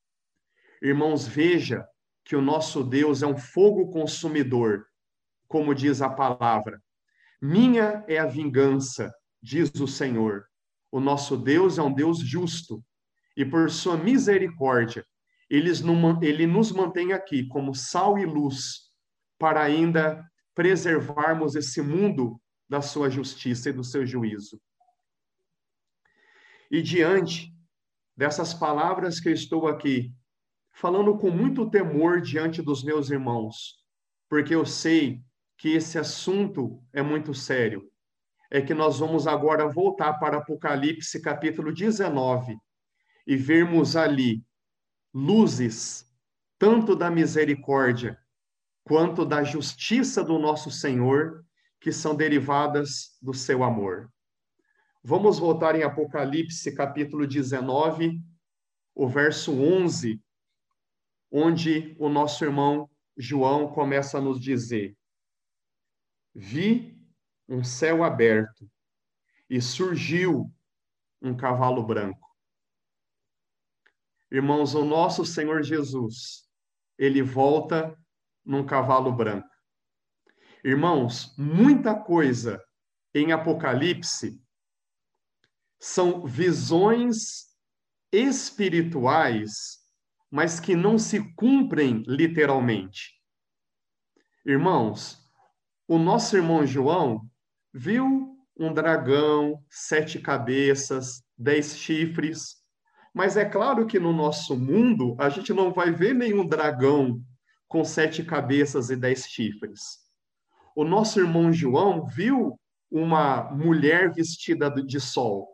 Irmãos, 0.81 1.27
veja 1.27 1.87
que 2.25 2.35
o 2.35 2.41
nosso 2.41 2.83
Deus 2.83 3.23
é 3.23 3.27
um 3.27 3.37
fogo 3.37 3.91
consumidor, 3.91 4.87
como 5.47 5.75
diz 5.75 6.01
a 6.01 6.09
palavra. 6.09 6.83
Minha 7.43 8.03
é 8.09 8.17
a 8.19 8.27
vingança, 8.27 9.13
diz 9.43 9.73
o 9.81 9.87
Senhor. 9.87 10.47
O 10.91 11.01
nosso 11.01 11.37
Deus 11.37 11.79
é 11.79 11.83
um 11.83 11.93
Deus 11.93 12.19
justo 12.19 12.85
e 13.37 13.45
por 13.45 13.71
sua 13.71 13.97
misericórdia 13.97 15.07
ele 15.51 16.47
nos 16.47 16.73
mantém 16.73 17.13
aqui 17.13 17.47
como 17.47 17.75
sal 17.75 18.19
e 18.19 18.25
luz 18.25 18.91
para 19.39 19.63
ainda 19.63 20.25
preservarmos 20.55 21.55
esse 21.57 21.83
mundo 21.83 22.41
da 22.69 22.81
sua 22.81 23.11
justiça 23.11 23.69
e 23.69 23.73
do 23.73 23.85
seu 23.85 24.07
juízo. 24.07 24.61
E 26.71 26.81
diante 26.81 27.55
dessas 28.17 28.55
palavras 28.55 29.21
que 29.21 29.29
eu 29.29 29.33
estou 29.35 29.69
aqui, 29.69 30.11
falando 30.73 31.19
com 31.19 31.31
muito 31.31 31.69
temor 31.69 32.23
diante 32.23 32.63
dos 32.63 32.83
meus 32.83 33.11
irmãos, 33.11 33.83
porque 34.29 34.55
eu 34.55 34.65
sei 34.65 35.23
que 35.59 35.75
esse 35.75 35.99
assunto 35.99 36.83
é 36.95 37.03
muito 37.03 37.35
sério, 37.35 37.92
é 38.55 38.61
que 38.61 38.75
nós 38.75 38.99
vamos 38.99 39.27
agora 39.27 39.67
voltar 39.67 40.13
para 40.19 40.37
Apocalipse 40.37 41.23
capítulo 41.23 41.73
19 41.73 42.55
e 43.27 43.35
vermos 43.35 43.97
ali 43.97 44.45
luzes, 45.15 46.07
tanto 46.59 46.95
da 46.95 47.11
misericórdia 47.11 48.19
quanto 48.85 49.25
da 49.25 49.43
justiça 49.43 50.23
do 50.23 50.39
nosso 50.39 50.71
Senhor, 50.71 51.43
que 51.81 51.91
são 51.91 52.15
derivadas 52.15 53.17
do 53.23 53.33
seu 53.33 53.65
amor. 53.65 54.13
Vamos 55.03 55.39
voltar 55.39 55.75
em 55.75 55.83
Apocalipse, 55.83 56.75
capítulo 56.75 57.27
19, 57.27 58.21
o 58.95 59.09
verso 59.09 59.51
11, 59.51 60.23
onde 61.31 61.97
o 61.99 62.11
nosso 62.11 62.45
irmão 62.45 62.87
João 63.17 63.73
começa 63.73 64.19
a 64.19 64.21
nos 64.21 64.39
dizer: 64.39 64.95
Vi 66.35 67.02
um 67.53 67.63
céu 67.63 68.03
aberto 68.03 68.67
e 69.49 69.61
surgiu 69.61 70.51
um 71.21 71.37
cavalo 71.37 71.85
branco. 71.85 72.27
Irmãos, 74.31 74.75
o 74.75 74.83
nosso 74.83 75.27
Senhor 75.27 75.63
Jesus, 75.63 76.49
ele 76.97 77.23
volta 77.23 77.95
num 78.43 78.65
cavalo 78.65 79.13
branco. 79.13 79.51
Irmãos, 80.65 81.37
muita 81.37 81.95
coisa 81.95 82.65
em 83.15 83.33
Apocalipse 83.33 84.43
são 85.79 86.25
visões 86.25 87.55
espirituais, 88.11 89.79
mas 90.31 90.59
que 90.59 90.75
não 90.75 90.99
se 90.99 91.35
cumprem 91.35 92.03
literalmente. 92.07 93.21
Irmãos, 94.47 95.31
o 95.87 95.99
nosso 95.99 96.35
irmão 96.35 96.67
João 96.67 97.31
viu 97.73 98.37
um 98.59 98.73
dragão, 98.73 99.63
sete 99.71 100.19
cabeças, 100.19 101.23
dez 101.37 101.77
chifres, 101.77 102.57
mas 103.15 103.37
é 103.37 103.45
claro 103.45 103.87
que 103.87 103.99
no 103.99 104.13
nosso 104.13 104.57
mundo 104.57 105.17
a 105.19 105.29
gente 105.29 105.53
não 105.53 105.73
vai 105.73 105.91
ver 105.91 106.15
nenhum 106.15 106.47
dragão 106.47 107.21
com 107.69 107.85
sete 107.85 108.23
cabeças 108.23 108.91
e 108.91 108.97
dez 108.97 109.25
chifres. 109.27 110.01
O 110.75 110.85
nosso 110.85 111.21
irmão 111.21 111.53
João 111.53 112.07
viu 112.07 112.59
uma 112.91 113.51
mulher 113.53 114.13
vestida 114.13 114.71
de 114.71 115.01
sol. 115.01 115.49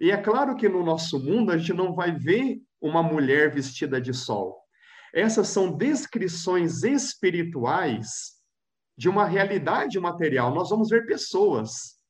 E 0.00 0.10
é 0.10 0.16
claro 0.16 0.54
que 0.54 0.68
no 0.68 0.84
nosso 0.84 1.18
mundo 1.18 1.50
a 1.50 1.58
gente 1.58 1.72
não 1.72 1.94
vai 1.94 2.12
ver 2.12 2.60
uma 2.80 3.02
mulher 3.02 3.52
vestida 3.52 4.00
de 4.00 4.14
sol. 4.14 4.56
Essas 5.12 5.48
são 5.48 5.76
descrições 5.76 6.82
espirituais 6.82 8.37
de 8.98 9.08
uma 9.08 9.24
realidade 9.24 9.98
material. 10.00 10.52
Nós 10.52 10.70
vamos 10.70 10.88
ver 10.88 11.06
pessoas, 11.06 12.02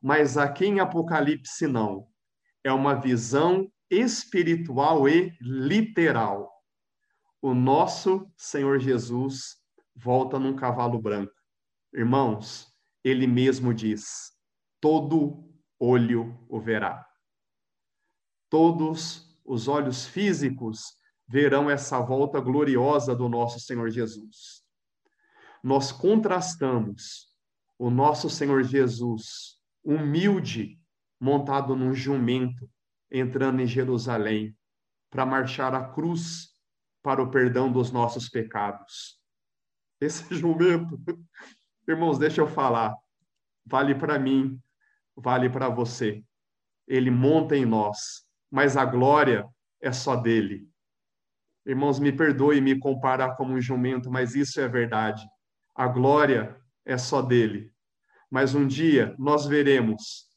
mas 0.00 0.38
aqui 0.38 0.64
em 0.64 0.80
Apocalipse 0.80 1.66
não. 1.66 2.08
É 2.64 2.72
uma 2.72 2.94
visão 2.94 3.70
espiritual 3.90 5.06
e 5.06 5.36
literal. 5.38 6.50
O 7.42 7.52
nosso 7.52 8.26
Senhor 8.38 8.80
Jesus 8.80 9.58
volta 9.94 10.38
num 10.38 10.56
cavalo 10.56 10.98
branco. 10.98 11.34
Irmãos, 11.92 12.74
ele 13.04 13.26
mesmo 13.26 13.74
diz: 13.74 14.32
todo 14.80 15.46
olho 15.78 16.42
o 16.48 16.58
verá. 16.58 17.06
Todos 18.48 19.38
os 19.44 19.68
olhos 19.68 20.06
físicos 20.06 20.96
verão 21.28 21.68
essa 21.68 22.00
volta 22.00 22.40
gloriosa 22.40 23.14
do 23.14 23.28
nosso 23.28 23.60
Senhor 23.60 23.90
Jesus. 23.90 24.63
Nós 25.64 25.90
contrastamos 25.90 27.34
o 27.78 27.88
nosso 27.88 28.28
Senhor 28.28 28.62
Jesus, 28.64 29.58
humilde, 29.82 30.78
montado 31.18 31.74
num 31.74 31.94
jumento, 31.94 32.68
entrando 33.10 33.62
em 33.62 33.66
Jerusalém 33.66 34.54
para 35.08 35.24
marchar 35.24 35.74
a 35.74 35.88
cruz 35.88 36.50
para 37.02 37.22
o 37.22 37.30
perdão 37.30 37.72
dos 37.72 37.90
nossos 37.90 38.28
pecados. 38.28 39.18
Esse 39.98 40.22
jumento, 40.36 41.00
irmãos, 41.88 42.18
deixa 42.18 42.42
eu 42.42 42.46
falar, 42.46 42.94
vale 43.64 43.94
para 43.94 44.18
mim, 44.18 44.60
vale 45.16 45.48
para 45.48 45.70
você. 45.70 46.22
Ele 46.86 47.10
monta 47.10 47.56
em 47.56 47.64
nós, 47.64 48.28
mas 48.50 48.76
a 48.76 48.84
glória 48.84 49.48
é 49.80 49.92
só 49.92 50.14
dele. 50.14 50.68
Irmãos, 51.64 51.98
me 51.98 52.12
perdoe 52.12 52.60
me 52.60 52.78
comparar 52.78 53.34
como 53.36 53.54
um 53.54 53.60
jumento, 53.62 54.10
mas 54.10 54.34
isso 54.34 54.60
é 54.60 54.68
verdade. 54.68 55.26
A 55.74 55.88
glória 55.88 56.56
é 56.84 56.96
só 56.96 57.20
dele. 57.20 57.72
Mas 58.30 58.54
um 58.54 58.66
dia 58.66 59.14
nós 59.18 59.46
veremos, 59.46 60.28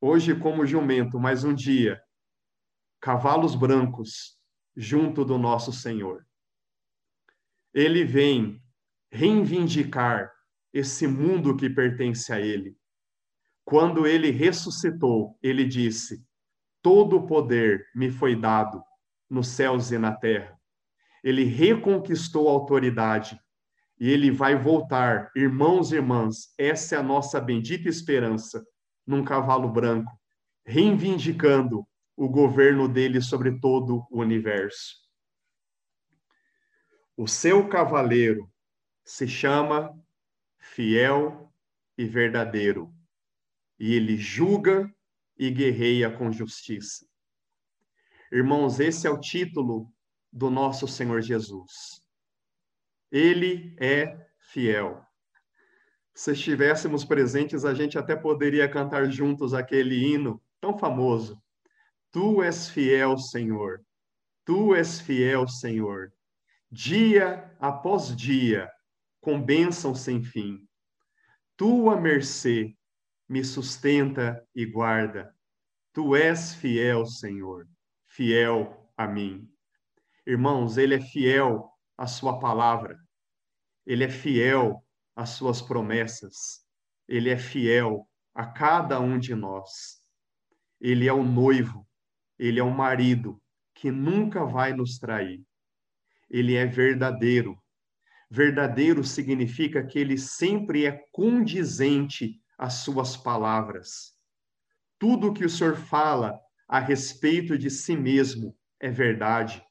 hoje 0.00 0.38
como 0.38 0.66
jumento, 0.66 1.18
mas 1.18 1.42
um 1.42 1.52
dia, 1.52 2.00
cavalos 3.00 3.54
brancos 3.54 4.38
junto 4.76 5.24
do 5.24 5.36
nosso 5.36 5.72
Senhor. 5.72 6.24
Ele 7.74 8.04
vem 8.04 8.62
reivindicar 9.10 10.32
esse 10.72 11.06
mundo 11.06 11.56
que 11.56 11.68
pertence 11.68 12.32
a 12.32 12.40
ele. 12.40 12.76
Quando 13.64 14.06
ele 14.06 14.30
ressuscitou, 14.30 15.36
ele 15.42 15.64
disse: 15.64 16.24
Todo 16.82 17.16
o 17.16 17.26
poder 17.26 17.86
me 17.94 18.10
foi 18.10 18.36
dado 18.36 18.82
nos 19.28 19.48
céus 19.48 19.90
e 19.90 19.98
na 19.98 20.14
terra. 20.14 20.58
Ele 21.22 21.44
reconquistou 21.44 22.48
a 22.48 22.52
autoridade 22.52 23.38
e 24.00 24.10
ele 24.10 24.30
vai 24.30 24.56
voltar. 24.56 25.30
Irmãos 25.34 25.92
e 25.92 25.96
irmãs, 25.96 26.52
essa 26.56 26.96
é 26.96 26.98
a 26.98 27.02
nossa 27.02 27.40
bendita 27.40 27.88
esperança 27.88 28.64
num 29.06 29.24
cavalo 29.24 29.68
branco, 29.70 30.10
reivindicando 30.64 31.86
o 32.16 32.28
governo 32.28 32.88
dele 32.88 33.20
sobre 33.20 33.58
todo 33.58 34.06
o 34.10 34.20
universo. 34.20 34.96
O 37.16 37.26
seu 37.26 37.68
cavaleiro 37.68 38.50
se 39.04 39.26
chama 39.26 39.98
fiel 40.58 41.52
e 41.96 42.04
verdadeiro, 42.04 42.94
e 43.78 43.94
ele 43.94 44.16
julga 44.16 44.92
e 45.36 45.50
guerreia 45.50 46.10
com 46.10 46.30
justiça. 46.30 47.06
Irmãos, 48.30 48.78
esse 48.78 49.06
é 49.06 49.10
o 49.10 49.20
título 49.20 49.92
do 50.30 50.50
nosso 50.50 50.86
Senhor 50.86 51.22
Jesus. 51.22 51.97
Ele 53.10 53.74
é 53.80 54.26
fiel. 54.38 55.02
Se 56.14 56.32
estivéssemos 56.32 57.04
presentes, 57.04 57.64
a 57.64 57.72
gente 57.72 57.96
até 57.96 58.16
poderia 58.16 58.68
cantar 58.68 59.10
juntos 59.10 59.54
aquele 59.54 59.94
hino 59.94 60.42
tão 60.60 60.76
famoso. 60.76 61.40
Tu 62.10 62.42
és 62.42 62.68
fiel, 62.68 63.16
Senhor. 63.16 63.84
Tu 64.44 64.74
és 64.74 65.00
fiel, 65.00 65.46
Senhor. 65.46 66.12
Dia 66.70 67.54
após 67.60 68.14
dia, 68.16 68.70
com 69.20 69.40
bênção 69.40 69.94
sem 69.94 70.22
fim. 70.22 70.66
Tua 71.56 72.00
mercê 72.00 72.74
me 73.28 73.44
sustenta 73.44 74.44
e 74.54 74.64
guarda. 74.66 75.34
Tu 75.92 76.16
és 76.16 76.54
fiel, 76.54 77.06
Senhor, 77.06 77.68
fiel 78.06 78.90
a 78.96 79.06
mim. 79.06 79.48
Irmãos, 80.26 80.76
ele 80.76 80.94
é 80.94 81.00
fiel 81.00 81.70
à 81.98 82.06
sua 82.06 82.38
palavra. 82.38 82.96
Ele 83.84 84.04
é 84.04 84.08
fiel 84.08 84.82
às 85.16 85.30
suas 85.30 85.60
promessas. 85.60 86.64
Ele 87.08 87.28
é 87.28 87.36
fiel 87.36 88.08
a 88.32 88.46
cada 88.46 89.00
um 89.00 89.18
de 89.18 89.34
nós. 89.34 90.00
Ele 90.80 91.08
é 91.08 91.12
o 91.12 91.24
noivo, 91.24 91.84
ele 92.38 92.60
é 92.60 92.62
o 92.62 92.70
marido 92.70 93.42
que 93.74 93.90
nunca 93.90 94.44
vai 94.44 94.72
nos 94.72 94.98
trair. 94.98 95.42
Ele 96.30 96.54
é 96.54 96.64
verdadeiro. 96.64 97.60
Verdadeiro 98.30 99.02
significa 99.02 99.84
que 99.84 99.98
ele 99.98 100.16
sempre 100.16 100.86
é 100.86 101.04
condizente 101.10 102.40
às 102.56 102.74
suas 102.74 103.16
palavras. 103.16 104.14
Tudo 104.98 105.32
que 105.32 105.44
o 105.44 105.50
Senhor 105.50 105.76
fala 105.76 106.38
a 106.68 106.78
respeito 106.78 107.56
de 107.56 107.70
si 107.70 107.96
mesmo 107.96 108.56
é 108.78 108.90
verdade. 108.90 109.64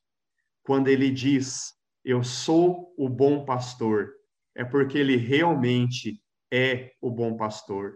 Quando 0.63 0.87
ele 0.87 1.11
diz: 1.11 1.76
Eu 2.09 2.23
sou 2.23 2.93
o 2.97 3.09
bom 3.09 3.43
pastor, 3.43 4.13
é 4.55 4.63
porque 4.63 4.97
ele 4.97 5.17
realmente 5.17 6.23
é 6.49 6.93
o 7.01 7.11
bom 7.11 7.35
pastor. 7.35 7.95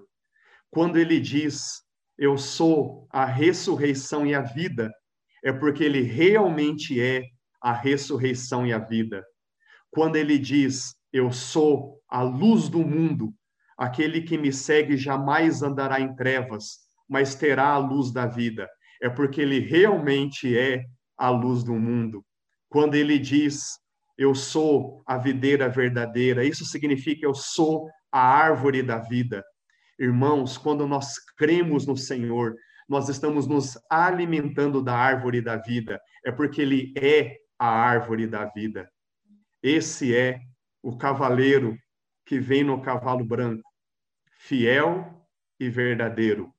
Quando 0.69 0.99
ele 0.99 1.17
diz: 1.17 1.81
Eu 2.17 2.37
sou 2.37 3.07
a 3.09 3.23
ressurreição 3.23 4.27
e 4.27 4.35
a 4.35 4.41
vida, 4.41 4.91
é 5.41 5.53
porque 5.53 5.85
ele 5.85 6.01
realmente 6.01 6.99
é 7.01 7.23
a 7.61 7.71
ressurreição 7.71 8.67
e 8.67 8.73
a 8.73 8.79
vida. 8.79 9.25
Quando 9.89 10.17
ele 10.17 10.37
diz: 10.37 10.93
Eu 11.13 11.31
sou 11.31 12.03
a 12.09 12.21
luz 12.21 12.67
do 12.67 12.79
mundo, 12.79 13.33
aquele 13.77 14.23
que 14.23 14.37
me 14.37 14.51
segue 14.51 14.97
jamais 14.97 15.63
andará 15.63 16.01
em 16.01 16.13
trevas, 16.17 16.79
mas 17.07 17.33
terá 17.33 17.69
a 17.69 17.77
luz 17.77 18.11
da 18.11 18.25
vida, 18.25 18.69
é 19.01 19.09
porque 19.09 19.39
ele 19.39 19.59
realmente 19.59 20.57
é 20.57 20.83
a 21.17 21.29
luz 21.29 21.63
do 21.63 21.75
mundo. 21.75 22.25
Quando 22.67 22.95
ele 22.95 23.17
diz: 23.17 23.79
Eu 24.21 24.35
sou 24.35 25.01
a 25.07 25.17
videira 25.17 25.67
verdadeira, 25.67 26.45
isso 26.45 26.63
significa 26.63 27.25
eu 27.25 27.33
sou 27.33 27.89
a 28.11 28.21
árvore 28.21 28.83
da 28.83 28.99
vida. 28.99 29.43
Irmãos, 29.97 30.59
quando 30.59 30.85
nós 30.87 31.17
cremos 31.35 31.87
no 31.87 31.97
Senhor, 31.97 32.55
nós 32.87 33.09
estamos 33.09 33.47
nos 33.47 33.79
alimentando 33.89 34.79
da 34.79 34.95
árvore 34.95 35.41
da 35.41 35.57
vida, 35.57 35.99
é 36.23 36.31
porque 36.31 36.61
Ele 36.61 36.93
é 36.95 37.35
a 37.57 37.67
árvore 37.67 38.27
da 38.27 38.45
vida. 38.45 38.87
Esse 39.63 40.15
é 40.15 40.39
o 40.83 40.95
cavaleiro 40.95 41.75
que 42.23 42.39
vem 42.39 42.63
no 42.63 42.79
cavalo 42.79 43.25
branco. 43.25 43.67
fiel 44.37 45.27
e 45.59 45.67
verdadeiro, 45.67 46.53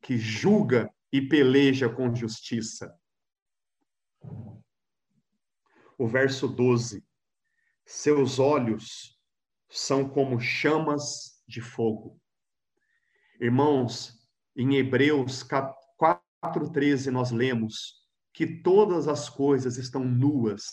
que 0.00 0.16
julga 0.16 0.90
e 1.12 1.20
peleja 1.20 1.90
com 1.90 2.14
justiça. 2.14 2.90
O 6.02 6.08
verso 6.08 6.48
12. 6.48 7.06
Seus 7.86 8.40
olhos 8.40 9.16
são 9.70 10.08
como 10.08 10.40
chamas 10.40 11.40
de 11.46 11.60
fogo. 11.60 12.20
Irmãos, 13.40 14.12
em 14.56 14.74
Hebreus 14.74 15.44
4:13 15.44 17.08
nós 17.12 17.30
lemos 17.30 18.02
que 18.32 18.48
todas 18.48 19.06
as 19.06 19.28
coisas 19.28 19.76
estão 19.76 20.04
nuas, 20.04 20.64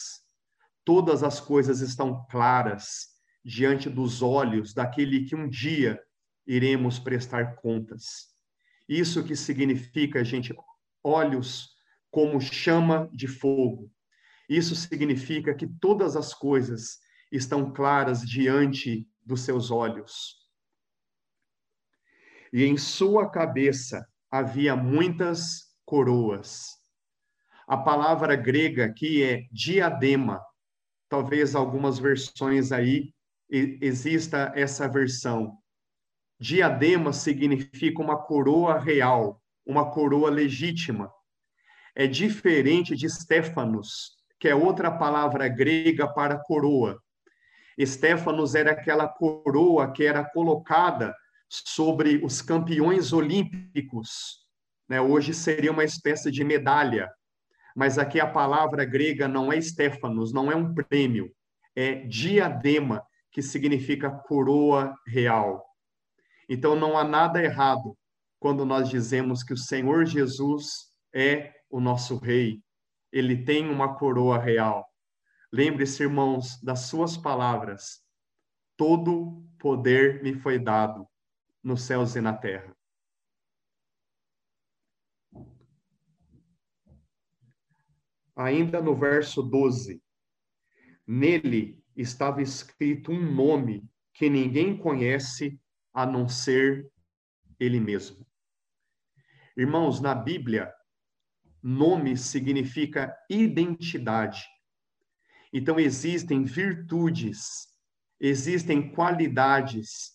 todas 0.83 1.21
as 1.21 1.39
coisas 1.39 1.79
estão 1.79 2.25
claras 2.31 3.09
diante 3.45 3.87
dos 3.87 4.23
olhos 4.23 4.73
daquele 4.73 5.25
que 5.25 5.35
um 5.35 5.47
dia 5.47 6.01
iremos 6.47 6.97
prestar 6.97 7.57
contas. 7.57 8.33
Isso 8.87 9.23
que 9.23 9.35
significa, 9.35 10.25
gente, 10.25 10.55
olhos 11.03 11.69
como 12.09 12.41
chama 12.41 13.07
de 13.13 13.27
fogo. 13.27 13.91
Isso 14.49 14.75
significa 14.75 15.53
que 15.53 15.67
todas 15.67 16.15
as 16.15 16.33
coisas 16.33 16.97
estão 17.31 17.71
claras 17.71 18.21
diante 18.21 19.07
dos 19.23 19.41
seus 19.41 19.69
olhos. 19.69 20.39
E 22.51 22.65
em 22.65 22.75
sua 22.75 23.29
cabeça 23.29 24.03
havia 24.31 24.75
muitas 24.75 25.75
coroas. 25.85 26.79
A 27.67 27.77
palavra 27.77 28.35
grega 28.35 28.85
aqui 28.85 29.23
é 29.23 29.47
diadema. 29.51 30.43
Talvez 31.07 31.53
algumas 31.53 31.99
versões 31.99 32.71
aí 32.71 33.13
exista 33.47 34.51
essa 34.55 34.87
versão. 34.87 35.55
Diadema 36.39 37.13
significa 37.13 38.01
uma 38.01 38.17
coroa 38.17 38.79
real, 38.79 39.43
uma 39.63 39.91
coroa 39.91 40.31
legítima. 40.31 41.11
É 41.95 42.07
diferente 42.07 42.95
de 42.95 43.07
Stefanos, 43.07 44.18
que 44.39 44.47
é 44.47 44.55
outra 44.55 44.89
palavra 44.91 45.47
grega 45.47 46.07
para 46.07 46.37
coroa. 46.37 47.01
Stefanos 47.79 48.55
era 48.55 48.71
aquela 48.71 49.07
coroa 49.07 49.91
que 49.91 50.05
era 50.05 50.23
colocada 50.23 51.15
sobre 51.49 52.23
os 52.23 52.41
campeões 52.41 53.13
olímpicos. 53.13 54.45
Né? 54.87 54.99
Hoje 55.01 55.33
seria 55.33 55.71
uma 55.71 55.83
espécie 55.83 56.31
de 56.31 56.43
medalha. 56.43 57.09
Mas 57.75 57.97
aqui 57.97 58.19
a 58.19 58.27
palavra 58.27 58.83
grega 58.85 59.27
não 59.27 59.51
é 59.51 59.61
Stefanos, 59.61 60.33
não 60.33 60.51
é 60.51 60.55
um 60.55 60.73
prêmio, 60.73 61.31
é 61.75 61.95
diadema, 61.95 63.01
que 63.31 63.41
significa 63.41 64.09
coroa 64.09 64.93
real. 65.07 65.63
Então 66.49 66.75
não 66.75 66.97
há 66.97 67.03
nada 67.03 67.41
errado 67.41 67.95
quando 68.39 68.65
nós 68.65 68.89
dizemos 68.89 69.43
que 69.43 69.53
o 69.53 69.57
Senhor 69.57 70.05
Jesus 70.05 70.91
é 71.13 71.53
o 71.69 71.79
nosso 71.79 72.17
rei. 72.17 72.59
Ele 73.11 73.43
tem 73.43 73.69
uma 73.69 73.97
coroa 73.97 74.37
real. 74.37 74.87
Lembre-se, 75.51 76.03
irmãos, 76.03 76.61
das 76.61 76.81
suas 76.81 77.17
palavras. 77.17 78.03
Todo 78.77 79.43
poder 79.57 80.21
me 80.23 80.33
foi 80.33 80.59
dado 80.59 81.07
nos 81.63 81.81
céus 81.83 82.15
e 82.15 82.21
na 82.21 82.33
terra. 82.33 82.75
Ainda 88.35 88.81
no 88.81 88.95
verso 88.95 89.43
12, 89.43 90.01
nele 91.05 91.83
estava 91.95 92.41
escrito 92.41 93.11
um 93.11 93.33
nome 93.33 93.83
que 94.13 94.29
ninguém 94.29 94.77
conhece 94.77 95.59
a 95.93 96.05
não 96.05 96.29
ser 96.29 96.89
ele 97.59 97.79
mesmo. 97.79 98.25
Irmãos, 99.57 99.99
na 99.99 100.15
Bíblia, 100.15 100.73
nome 101.61 102.17
significa 102.17 103.15
identidade. 103.29 104.43
Então, 105.51 105.79
existem 105.79 106.43
virtudes, 106.43 107.67
existem 108.19 108.91
qualidades, 108.91 110.13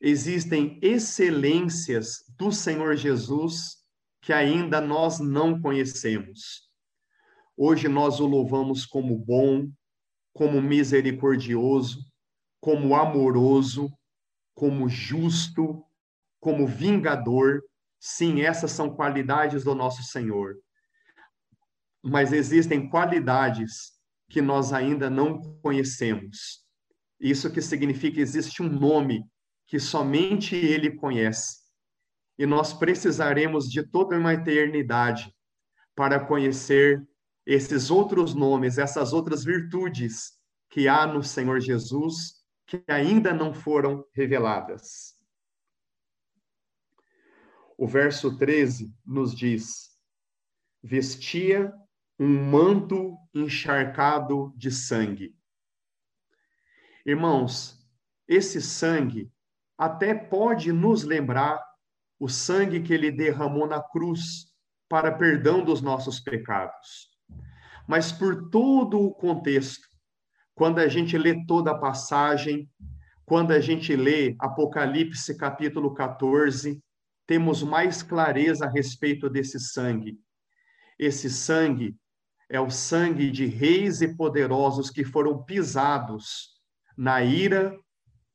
existem 0.00 0.78
excelências 0.82 2.24
do 2.36 2.50
Senhor 2.50 2.96
Jesus 2.96 3.82
que 4.20 4.32
ainda 4.32 4.80
nós 4.80 5.18
não 5.18 5.60
conhecemos. 5.60 6.70
Hoje 7.56 7.88
nós 7.88 8.20
o 8.20 8.26
louvamos 8.26 8.86
como 8.86 9.18
bom, 9.18 9.70
como 10.32 10.62
misericordioso, 10.62 11.98
como 12.60 12.94
amoroso, 12.94 13.92
como 14.54 14.88
justo, 14.88 15.84
como 16.40 16.66
vingador. 16.66 17.62
Sim, 18.00 18.42
essas 18.42 18.70
são 18.70 18.94
qualidades 18.94 19.64
do 19.64 19.74
nosso 19.74 20.02
Senhor. 20.02 20.61
Mas 22.02 22.32
existem 22.32 22.88
qualidades 22.88 23.92
que 24.28 24.42
nós 24.42 24.72
ainda 24.72 25.08
não 25.08 25.40
conhecemos. 25.60 26.66
Isso 27.20 27.52
que 27.52 27.60
significa 27.62 28.20
existe 28.20 28.62
um 28.62 28.68
nome 28.68 29.24
que 29.66 29.78
somente 29.78 30.56
ele 30.56 30.96
conhece. 30.96 31.62
E 32.38 32.46
nós 32.46 32.72
precisaremos 32.72 33.70
de 33.70 33.82
toda 33.82 34.18
uma 34.18 34.34
eternidade 34.34 35.32
para 35.94 36.24
conhecer 36.24 37.06
esses 37.46 37.90
outros 37.90 38.34
nomes, 38.34 38.78
essas 38.78 39.12
outras 39.12 39.44
virtudes 39.44 40.32
que 40.70 40.88
há 40.88 41.06
no 41.06 41.22
Senhor 41.22 41.60
Jesus 41.60 42.42
que 42.66 42.82
ainda 42.88 43.34
não 43.34 43.52
foram 43.52 44.04
reveladas. 44.14 45.14
O 47.76 47.86
verso 47.86 48.38
13 48.38 48.94
nos 49.04 49.34
diz: 49.34 49.90
vestia 50.82 51.72
um 52.22 52.48
manto 52.48 53.18
encharcado 53.34 54.54
de 54.56 54.70
sangue. 54.70 55.34
Irmãos, 57.04 57.84
esse 58.28 58.62
sangue 58.62 59.28
até 59.76 60.14
pode 60.14 60.70
nos 60.70 61.02
lembrar 61.02 61.60
o 62.20 62.28
sangue 62.28 62.80
que 62.80 62.94
ele 62.94 63.10
derramou 63.10 63.66
na 63.66 63.82
cruz 63.82 64.46
para 64.88 65.10
perdão 65.10 65.64
dos 65.64 65.82
nossos 65.82 66.20
pecados. 66.20 67.10
Mas 67.88 68.12
por 68.12 68.50
todo 68.50 69.00
o 69.00 69.12
contexto, 69.12 69.88
quando 70.54 70.78
a 70.78 70.86
gente 70.86 71.18
lê 71.18 71.44
toda 71.44 71.72
a 71.72 71.78
passagem, 71.78 72.70
quando 73.26 73.50
a 73.50 73.58
gente 73.58 73.96
lê 73.96 74.36
Apocalipse 74.38 75.36
capítulo 75.36 75.92
14, 75.92 76.80
temos 77.26 77.64
mais 77.64 78.00
clareza 78.00 78.66
a 78.66 78.70
respeito 78.70 79.28
desse 79.28 79.58
sangue. 79.58 80.20
Esse 80.96 81.28
sangue 81.28 81.96
é 82.52 82.60
o 82.60 82.70
sangue 82.70 83.30
de 83.30 83.46
reis 83.46 84.02
e 84.02 84.14
poderosos 84.14 84.90
que 84.90 85.06
foram 85.06 85.42
pisados 85.42 86.50
na 86.94 87.22
ira 87.22 87.74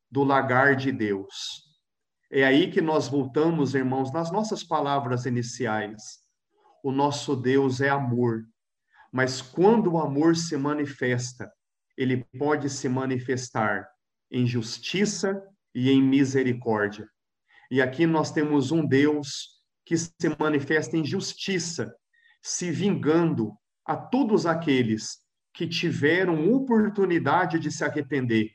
do 0.09 0.23
lagar 0.23 0.75
de 0.75 0.91
Deus. 0.91 1.61
É 2.31 2.43
aí 2.43 2.71
que 2.71 2.81
nós 2.81 3.07
voltamos, 3.07 3.75
irmãos, 3.75 4.11
nas 4.11 4.31
nossas 4.31 4.63
palavras 4.63 5.27
iniciais. 5.27 6.01
O 6.83 6.91
nosso 6.91 7.35
Deus 7.35 7.79
é 7.79 7.89
amor, 7.89 8.43
mas 9.13 9.39
quando 9.39 9.93
o 9.93 9.99
amor 9.99 10.35
se 10.35 10.57
manifesta, 10.57 11.51
ele 11.95 12.25
pode 12.39 12.71
se 12.71 12.89
manifestar 12.89 13.87
em 14.31 14.47
justiça 14.47 15.39
e 15.75 15.91
em 15.91 16.01
misericórdia. 16.01 17.07
E 17.69 17.83
aqui 17.83 18.07
nós 18.07 18.31
temos 18.31 18.71
um 18.71 18.83
Deus 18.83 19.61
que 19.85 19.95
se 19.95 20.35
manifesta 20.39 20.97
em 20.97 21.05
justiça, 21.05 21.95
se 22.41 22.71
vingando 22.71 23.55
a 23.87 23.95
todos 23.95 24.45
aqueles 24.45 25.19
que 25.53 25.65
tiveram 25.65 26.53
oportunidade 26.53 27.57
de 27.57 27.71
se 27.71 27.83
arrepender, 27.83 28.51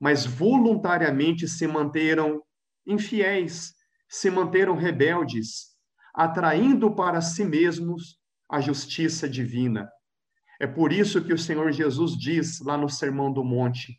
mas 0.00 0.26
voluntariamente 0.26 1.46
se 1.46 1.66
manteram 1.66 2.42
infiéis, 2.84 3.72
se 4.08 4.28
manteram 4.30 4.76
rebeldes, 4.76 5.74
atraindo 6.12 6.94
para 6.94 7.20
si 7.20 7.44
mesmos 7.44 8.18
a 8.50 8.60
justiça 8.60 9.28
divina. 9.28 9.88
É 10.60 10.66
por 10.66 10.92
isso 10.92 11.24
que 11.24 11.32
o 11.32 11.38
Senhor 11.38 11.72
Jesus 11.72 12.16
diz 12.18 12.60
lá 12.60 12.76
no 12.76 12.88
Sermão 12.88 13.32
do 13.32 13.44
Monte: 13.44 13.96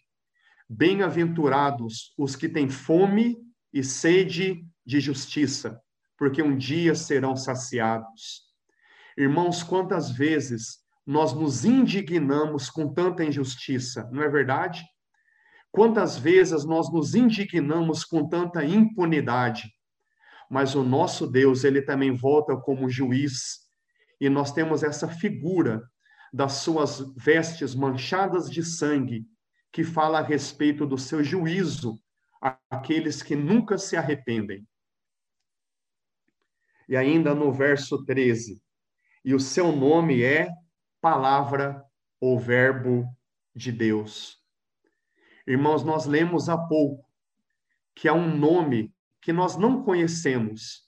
Bem-aventurados 0.69 2.13
os 2.17 2.35
que 2.35 2.47
têm 2.47 2.69
fome 2.69 3.37
e 3.73 3.83
sede 3.83 4.65
de 4.85 4.99
justiça, 4.99 5.81
porque 6.17 6.41
um 6.41 6.55
dia 6.55 6.95
serão 6.95 7.35
saciados. 7.35 8.44
Irmãos, 9.17 9.63
quantas 9.63 10.11
vezes 10.11 10.79
nós 11.05 11.33
nos 11.33 11.63
indignamos 11.63 12.69
com 12.69 12.93
tanta 12.93 13.23
injustiça, 13.23 14.09
não 14.11 14.21
é 14.21 14.29
verdade? 14.29 14.83
Quantas 15.71 16.17
vezes 16.17 16.65
nós 16.65 16.91
nos 16.91 17.15
indignamos 17.15 18.03
com 18.03 18.27
tanta 18.27 18.63
impunidade, 18.63 19.69
mas 20.49 20.75
o 20.75 20.83
nosso 20.83 21.27
Deus, 21.27 21.63
ele 21.63 21.81
também 21.81 22.15
volta 22.15 22.55
como 22.57 22.89
juiz, 22.89 23.59
e 24.19 24.29
nós 24.29 24.51
temos 24.51 24.83
essa 24.83 25.07
figura 25.07 25.83
das 26.33 26.53
suas 26.53 26.99
vestes 27.15 27.75
manchadas 27.75 28.49
de 28.49 28.63
sangue, 28.63 29.25
que 29.71 29.83
fala 29.83 30.19
a 30.19 30.23
respeito 30.23 30.85
do 30.85 30.97
seu 30.97 31.23
juízo 31.23 31.99
aqueles 32.69 33.21
que 33.21 33.35
nunca 33.35 33.77
se 33.77 33.97
arrependem. 33.97 34.67
E 36.87 36.95
ainda 36.95 37.33
no 37.33 37.51
verso 37.51 38.05
13, 38.05 38.61
e 39.25 39.33
o 39.33 39.39
seu 39.39 39.75
nome 39.75 40.21
é 40.21 40.47
Palavra 41.01 41.83
ou 42.21 42.39
Verbo 42.39 43.09
de 43.55 43.71
Deus. 43.71 44.37
Irmãos, 45.47 45.83
nós 45.83 46.05
lemos 46.05 46.47
há 46.47 46.55
pouco 46.55 47.03
que 47.95 48.07
há 48.07 48.13
um 48.13 48.37
nome 48.37 48.93
que 49.19 49.33
nós 49.33 49.57
não 49.57 49.83
conhecemos, 49.83 50.83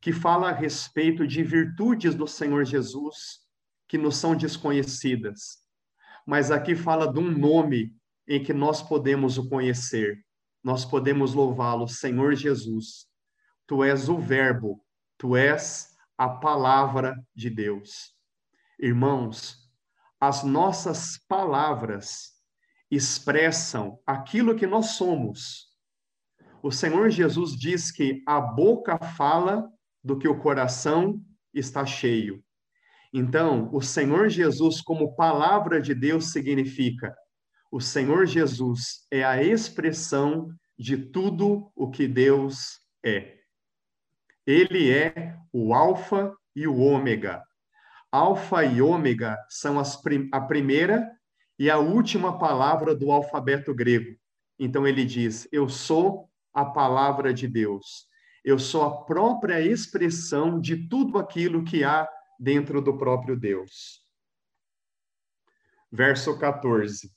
que 0.00 0.12
fala 0.12 0.50
a 0.50 0.54
respeito 0.54 1.26
de 1.26 1.42
virtudes 1.42 2.14
do 2.14 2.28
Senhor 2.28 2.64
Jesus 2.64 3.40
que 3.88 3.98
nos 3.98 4.16
são 4.16 4.36
desconhecidas. 4.36 5.58
Mas 6.24 6.52
aqui 6.52 6.76
fala 6.76 7.12
de 7.12 7.18
um 7.18 7.36
nome 7.36 7.92
em 8.28 8.40
que 8.40 8.52
nós 8.52 8.80
podemos 8.80 9.38
o 9.38 9.48
conhecer. 9.48 10.24
Nós 10.62 10.84
podemos 10.84 11.34
louvá-lo, 11.34 11.88
Senhor 11.88 12.36
Jesus. 12.36 13.08
Tu 13.66 13.82
és 13.82 14.08
o 14.08 14.18
Verbo, 14.18 14.84
tu 15.18 15.36
és 15.36 15.91
a 16.16 16.28
palavra 16.28 17.16
de 17.34 17.50
Deus. 17.50 18.14
Irmãos, 18.78 19.68
as 20.20 20.44
nossas 20.44 21.18
palavras 21.28 22.32
expressam 22.90 23.98
aquilo 24.06 24.54
que 24.54 24.66
nós 24.66 24.90
somos. 24.90 25.68
O 26.62 26.70
Senhor 26.70 27.10
Jesus 27.10 27.56
diz 27.56 27.90
que 27.90 28.22
a 28.26 28.40
boca 28.40 28.98
fala 28.98 29.68
do 30.02 30.18
que 30.18 30.28
o 30.28 30.38
coração 30.38 31.20
está 31.52 31.84
cheio. 31.84 32.42
Então, 33.12 33.68
o 33.72 33.82
Senhor 33.82 34.28
Jesus, 34.28 34.80
como 34.80 35.14
palavra 35.16 35.80
de 35.80 35.94
Deus, 35.94 36.32
significa: 36.32 37.14
o 37.70 37.80
Senhor 37.80 38.26
Jesus 38.26 39.06
é 39.10 39.24
a 39.24 39.42
expressão 39.42 40.54
de 40.78 40.96
tudo 40.96 41.70
o 41.74 41.90
que 41.90 42.06
Deus 42.06 42.78
é. 43.04 43.41
Ele 44.46 44.90
é 44.90 45.36
o 45.52 45.72
Alfa 45.72 46.36
e 46.54 46.66
o 46.66 46.78
Ômega. 46.78 47.42
Alfa 48.10 48.64
e 48.64 48.82
Ômega 48.82 49.38
são 49.48 49.80
prim 50.02 50.28
a 50.32 50.40
primeira 50.40 51.10
e 51.58 51.70
a 51.70 51.78
última 51.78 52.38
palavra 52.38 52.94
do 52.94 53.12
alfabeto 53.12 53.72
grego. 53.74 54.18
Então 54.58 54.86
ele 54.86 55.04
diz: 55.04 55.48
Eu 55.52 55.68
sou 55.68 56.28
a 56.52 56.64
palavra 56.64 57.32
de 57.32 57.46
Deus. 57.46 58.06
Eu 58.44 58.58
sou 58.58 58.82
a 58.82 59.04
própria 59.04 59.60
expressão 59.60 60.60
de 60.60 60.88
tudo 60.88 61.18
aquilo 61.18 61.64
que 61.64 61.84
há 61.84 62.08
dentro 62.38 62.82
do 62.82 62.98
próprio 62.98 63.38
Deus. 63.38 64.02
Verso 65.90 66.36
14. 66.38 67.10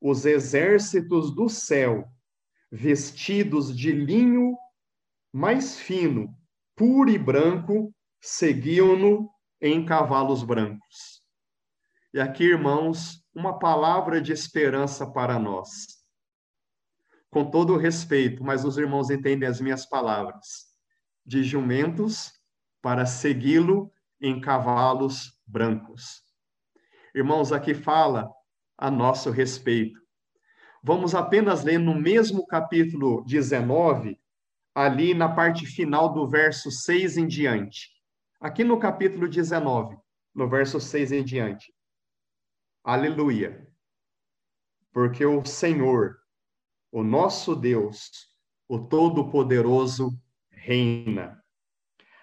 Os 0.00 0.24
exércitos 0.24 1.34
do 1.34 1.48
céu, 1.48 2.08
vestidos 2.70 3.76
de 3.76 3.92
linho 3.92 4.56
mais 5.32 5.78
fino, 5.78 6.34
puro 6.76 7.10
e 7.10 7.18
branco, 7.18 7.94
seguiam-no 8.20 9.30
em 9.60 9.84
cavalos 9.84 10.42
brancos. 10.42 11.22
E 12.12 12.20
aqui, 12.20 12.44
irmãos, 12.44 13.22
uma 13.34 13.58
palavra 13.58 14.20
de 14.20 14.32
esperança 14.32 15.10
para 15.12 15.38
nós. 15.38 15.68
Com 17.30 17.50
todo 17.50 17.74
o 17.74 17.76
respeito, 17.76 18.42
mas 18.42 18.64
os 18.64 18.78
irmãos 18.78 19.10
entendem 19.10 19.48
as 19.48 19.60
minhas 19.60 19.86
palavras. 19.86 20.66
De 21.24 21.42
jumentos 21.42 22.32
para 22.80 23.04
segui-lo 23.04 23.92
em 24.20 24.40
cavalos 24.40 25.38
brancos. 25.46 26.22
Irmãos, 27.14 27.52
aqui 27.52 27.74
fala 27.74 28.30
a 28.76 28.90
nosso 28.90 29.30
respeito. 29.30 30.00
Vamos 30.82 31.14
apenas 31.14 31.64
ler 31.64 31.78
no 31.78 31.94
mesmo 31.94 32.46
capítulo 32.46 33.24
19, 33.26 34.18
ali 34.74 35.14
na 35.14 35.28
parte 35.28 35.66
final 35.66 36.12
do 36.12 36.28
verso 36.28 36.70
6 36.70 37.16
em 37.16 37.26
diante. 37.26 37.90
Aqui 38.40 38.62
no 38.62 38.78
capítulo 38.78 39.28
19, 39.28 39.96
no 40.34 40.48
verso 40.48 40.80
6 40.80 41.12
em 41.12 41.24
diante. 41.24 41.72
Aleluia. 42.84 43.66
Porque 44.92 45.24
o 45.24 45.44
Senhor, 45.44 46.18
o 46.90 47.02
nosso 47.02 47.54
Deus, 47.54 48.10
o 48.68 48.78
Todo-Poderoso, 48.78 50.18
reina 50.50 51.38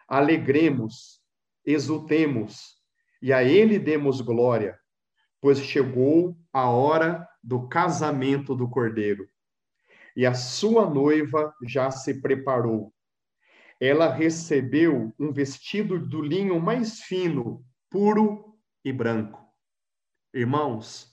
alegremos, 0.08 1.22
exultemos 1.66 2.76
e 3.22 3.34
a 3.34 3.44
Ele 3.44 3.80
demos 3.80 4.22
glória, 4.22 4.78
pois 5.42 5.60
chegou 5.60 6.38
a 6.54 6.70
hora 6.70 7.28
do 7.44 7.68
casamento 7.68 8.56
do 8.56 8.70
cordeiro 8.70 9.28
e 10.16 10.26
a 10.26 10.34
sua 10.34 10.90
noiva 10.90 11.54
já 11.64 11.92
se 11.92 12.22
preparou. 12.22 12.94
Ela 13.80 14.14
recebeu 14.14 15.14
um 15.20 15.32
vestido 15.32 16.00
do 16.00 16.22
linho 16.22 16.60
mais 16.60 17.02
fino, 17.02 17.66
puro 17.90 18.58
e 18.84 18.94
branco. 18.94 19.44
Irmãos, 20.34 21.12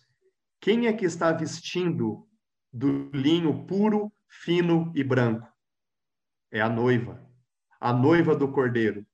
quem 0.61 0.87
é 0.87 0.93
que 0.93 1.05
está 1.05 1.33
vestindo 1.33 2.29
do 2.73 3.11
linho 3.11 3.67
puro, 3.67 4.12
fino 4.29 4.93
e 4.95 5.03
branco? 5.03 5.47
É 6.51 6.61
a 6.61 6.69
noiva 6.69 7.33
a 7.83 7.93
noiva 7.93 8.37
do 8.37 8.53
cordeiro. 8.53 9.05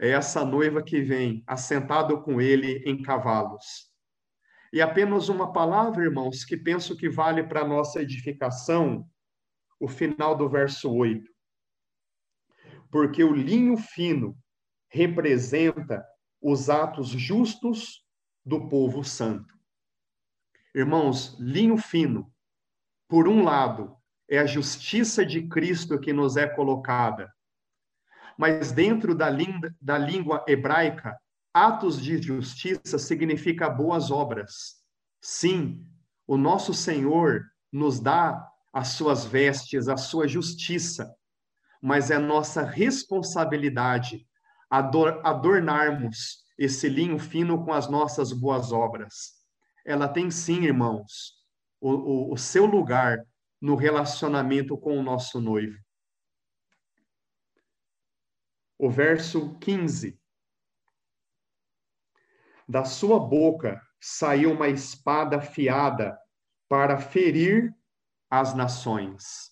É 0.00 0.10
essa 0.10 0.44
noiva 0.44 0.82
que 0.82 1.00
vem 1.00 1.44
assentado 1.46 2.20
com 2.22 2.40
ele 2.40 2.82
em 2.84 3.00
cavalos. 3.00 3.88
E 4.74 4.82
apenas 4.82 5.28
uma 5.28 5.52
palavra, 5.52 6.02
irmãos, 6.02 6.44
que 6.44 6.56
penso 6.56 6.96
que 6.96 7.08
vale 7.08 7.44
para 7.44 7.64
nossa 7.64 8.02
edificação, 8.02 9.08
o 9.78 9.86
final 9.86 10.36
do 10.36 10.48
verso 10.48 10.92
8. 10.92 11.30
Porque 12.90 13.22
o 13.22 13.32
linho 13.32 13.76
fino 13.76 14.36
representa 14.88 16.04
os 16.42 16.68
atos 16.68 17.10
justos 17.10 18.04
do 18.44 18.68
povo 18.68 19.04
santo. 19.04 19.54
Irmãos, 20.74 21.38
linho 21.38 21.76
fino, 21.76 22.34
por 23.08 23.28
um 23.28 23.44
lado, 23.44 23.96
é 24.28 24.40
a 24.40 24.46
justiça 24.46 25.24
de 25.24 25.46
Cristo 25.46 26.00
que 26.00 26.12
nos 26.12 26.36
é 26.36 26.48
colocada, 26.48 27.32
mas 28.36 28.72
dentro 28.72 29.14
da, 29.14 29.28
da 29.80 29.96
língua 29.96 30.44
hebraica, 30.48 31.16
atos 31.54 32.02
de 32.02 32.20
justiça 32.20 32.98
significa 32.98 33.70
boas 33.70 34.10
obras. 34.10 34.82
Sim, 35.20 35.86
o 36.26 36.36
nosso 36.36 36.74
Senhor 36.74 37.44
nos 37.72 38.00
dá 38.00 38.46
as 38.72 38.88
suas 38.88 39.24
vestes, 39.24 39.88
a 39.88 39.96
sua 39.96 40.26
justiça, 40.26 41.14
mas 41.80 42.10
é 42.10 42.18
nossa 42.18 42.62
responsabilidade 42.62 44.26
ador 44.68 45.20
adornarmos 45.24 46.42
esse 46.58 46.88
linho 46.88 47.18
fino 47.18 47.64
com 47.64 47.72
as 47.72 47.88
nossas 47.88 48.32
boas 48.32 48.72
obras. 48.72 49.34
Ela 49.86 50.08
tem 50.08 50.30
sim, 50.30 50.64
irmãos, 50.64 51.34
o, 51.80 51.90
o, 51.90 52.32
o 52.32 52.36
seu 52.36 52.66
lugar 52.66 53.24
no 53.60 53.76
relacionamento 53.76 54.76
com 54.76 54.98
o 54.98 55.02
nosso 55.02 55.40
noivo 55.40 55.78
o 58.78 58.90
verso 58.90 59.56
15. 59.60 60.18
Da 62.68 62.84
sua 62.84 63.18
boca 63.18 63.80
saiu 64.00 64.52
uma 64.52 64.68
espada 64.68 65.38
afiada 65.38 66.18
para 66.68 66.98
ferir 66.98 67.74
as 68.30 68.54
nações. 68.54 69.50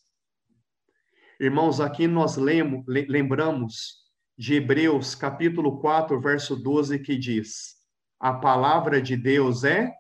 Irmãos, 1.39 1.81
aqui 1.81 2.07
nós 2.07 2.37
lemos, 2.37 2.85
lembramos 2.87 4.03
de 4.37 4.55
Hebreus 4.55 5.15
capítulo 5.15 5.81
4, 5.81 6.21
verso 6.21 6.57
12, 6.57 6.99
que 7.01 7.17
diz: 7.17 7.77
A 8.19 8.33
palavra 8.33 9.01
de 9.01 9.17
Deus 9.17 9.65
é 9.65 9.93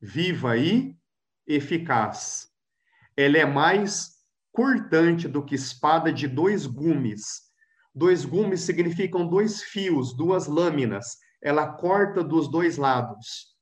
viva 0.00 0.56
e 0.56 0.96
eficaz. 1.46 2.48
Ela 3.16 3.38
é 3.38 3.46
mais 3.46 4.18
cortante 4.52 5.26
do 5.26 5.44
que 5.44 5.54
espada 5.54 6.12
de 6.12 6.28
dois 6.28 6.66
gumes 6.66 7.48
Dois 7.98 8.24
gumes 8.24 8.60
significam 8.60 9.28
dois 9.28 9.60
fios, 9.60 10.16
duas 10.16 10.46
lâminas. 10.46 11.16
Ela 11.40 11.72
corta 11.72 12.22
dos 12.22 12.50
dois 12.50 12.76
lados. 12.76 13.56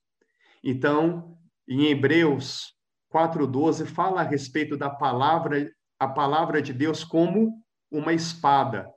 Então, 0.62 1.38
em 1.68 1.86
Hebreus 1.86 2.74
4:12 3.08 3.86
fala 3.86 4.20
a 4.20 4.24
respeito 4.24 4.76
da 4.76 4.90
palavra, 4.90 5.70
a 5.98 6.08
palavra 6.08 6.60
de 6.60 6.72
Deus 6.72 7.04
como 7.04 7.62
uma 7.90 8.12
espada. 8.12 8.90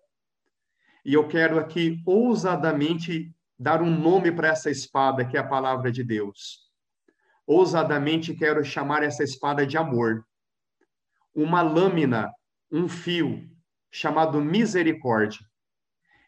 E 1.06 1.14
eu 1.14 1.28
quero 1.28 1.60
aqui 1.60 2.02
ousadamente 2.06 3.34
dar 3.58 3.82
um 3.82 3.90
nome 3.90 4.32
para 4.32 4.50
essa 4.50 4.70
espada, 4.70 5.26
que 5.26 5.38
é 5.38 5.40
a 5.40 5.48
palavra 5.48 5.92
de 5.92 6.04
Deus. 6.04 6.70
Ousadamente 7.46 8.34
quero 8.34 8.64
chamar 8.64 9.04
essa 9.04 9.24
espada 9.24 9.66
de 9.66 9.78
amor. 9.78 10.26
Uma 11.34 11.62
lâmina, 11.62 12.32
um 12.72 12.88
fio, 12.88 13.50
chamado 13.92 14.40
misericórdia, 14.40 15.40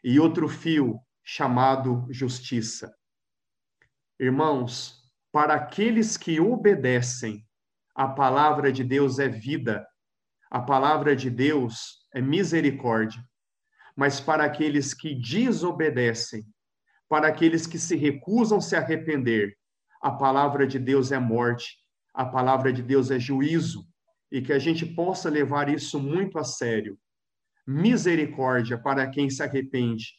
e 0.02 0.18
outro 0.18 0.48
fio 0.48 0.98
chamado 1.24 2.06
justiça. 2.10 2.94
Irmãos, 4.18 5.02
para 5.30 5.54
aqueles 5.54 6.16
que 6.16 6.40
obedecem, 6.40 7.46
a 7.94 8.08
palavra 8.08 8.72
de 8.72 8.84
Deus 8.84 9.18
é 9.18 9.28
vida, 9.28 9.86
A 10.54 10.60
palavra 10.60 11.16
de 11.16 11.30
Deus 11.30 12.06
é 12.12 12.20
misericórdia, 12.20 13.24
mas 13.96 14.20
para 14.20 14.44
aqueles 14.44 14.92
que 14.92 15.14
desobedecem, 15.14 16.44
para 17.08 17.28
aqueles 17.28 17.66
que 17.66 17.78
se 17.78 17.96
recusam 17.96 18.60
se 18.60 18.76
arrepender, 18.76 19.56
a 20.02 20.10
palavra 20.10 20.66
de 20.66 20.78
Deus 20.78 21.10
é 21.10 21.18
morte, 21.18 21.78
a 22.12 22.26
palavra 22.26 22.70
de 22.70 22.82
Deus 22.82 23.10
é 23.10 23.18
juízo, 23.18 23.88
e 24.30 24.42
que 24.42 24.52
a 24.52 24.58
gente 24.58 24.84
possa 24.84 25.30
levar 25.30 25.70
isso 25.70 25.98
muito 25.98 26.38
a 26.38 26.44
sério. 26.44 26.98
Misericórdia 27.66 28.76
para 28.76 29.08
quem 29.08 29.30
se 29.30 29.42
arrepende, 29.42 30.12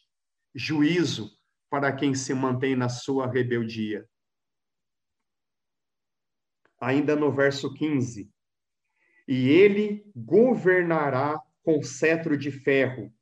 juízo 0.54 1.30
para 1.68 1.92
quem 1.92 2.14
se 2.14 2.32
mantém 2.32 2.76
na 2.76 2.88
sua 2.88 3.26
rebeldia. 3.26 4.08
Ainda 6.80 7.16
no 7.16 7.32
verso 7.32 7.72
15: 7.72 8.30
E 9.26 9.48
ele 9.48 10.04
governará 10.14 11.40
com 11.62 11.82
cetro 11.82 12.36
de 12.36 12.50
ferro, 12.50 13.12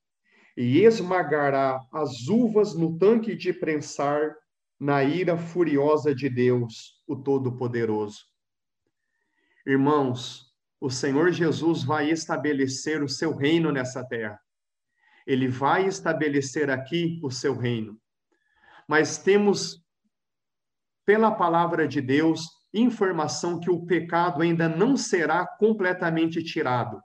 e 0.57 0.81
esmagará 0.81 1.81
as 1.91 2.29
uvas 2.29 2.75
no 2.75 2.99
tanque 2.99 3.35
de 3.35 3.53
prensar 3.53 4.37
na 4.79 5.03
ira 5.05 5.39
furiosa 5.39 6.15
de 6.15 6.29
Deus, 6.29 7.01
o 7.07 7.17
Todo-Poderoso. 7.17 8.27
Irmãos, 9.65 10.53
o 10.81 10.91
Senhor 10.91 11.31
Jesus 11.31 11.85
vai 11.85 12.11
estabelecer 12.11 13.01
o 13.03 13.09
seu 13.09 13.33
reino 13.35 13.71
nessa 13.71 14.05
terra. 14.05 14.41
Ele 15.27 15.49
vai 15.49 15.87
estabelecer 15.87 16.71
aqui 16.71 17.21
o 17.23 17.31
seu 17.31 17.57
reino. 17.57 17.99
Mas 18.89 19.19
temos, 19.19 19.83
pela 21.05 21.31
palavra 21.31 21.87
de 21.87 22.01
Deus, 22.01 22.43
informação 22.75 23.61
que 23.61 23.71
o 23.71 23.85
pecado 23.85 24.43
ainda 24.43 24.69
não 24.69 24.97
será 24.97 25.47
completamente 25.47 26.43
tirado. 26.43 27.01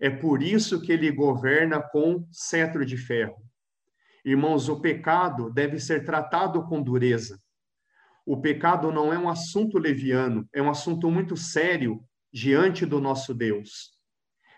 É 0.00 0.10
por 0.10 0.42
isso 0.42 0.80
que 0.80 0.92
ele 0.92 1.10
governa 1.10 1.82
com 1.82 2.26
cetro 2.30 2.84
de 2.84 2.96
ferro. 2.96 3.36
Irmãos, 4.24 4.68
o 4.68 4.80
pecado 4.80 5.50
deve 5.50 5.78
ser 5.78 6.04
tratado 6.04 6.66
com 6.66 6.82
dureza. 6.82 7.40
O 8.26 8.40
pecado 8.40 8.92
não 8.92 9.12
é 9.12 9.18
um 9.18 9.28
assunto 9.28 9.78
leviano, 9.78 10.46
é 10.52 10.60
um 10.60 10.68
assunto 10.68 11.10
muito 11.10 11.36
sério 11.36 12.04
diante 12.32 12.84
do 12.84 13.00
nosso 13.00 13.32
Deus. 13.32 13.97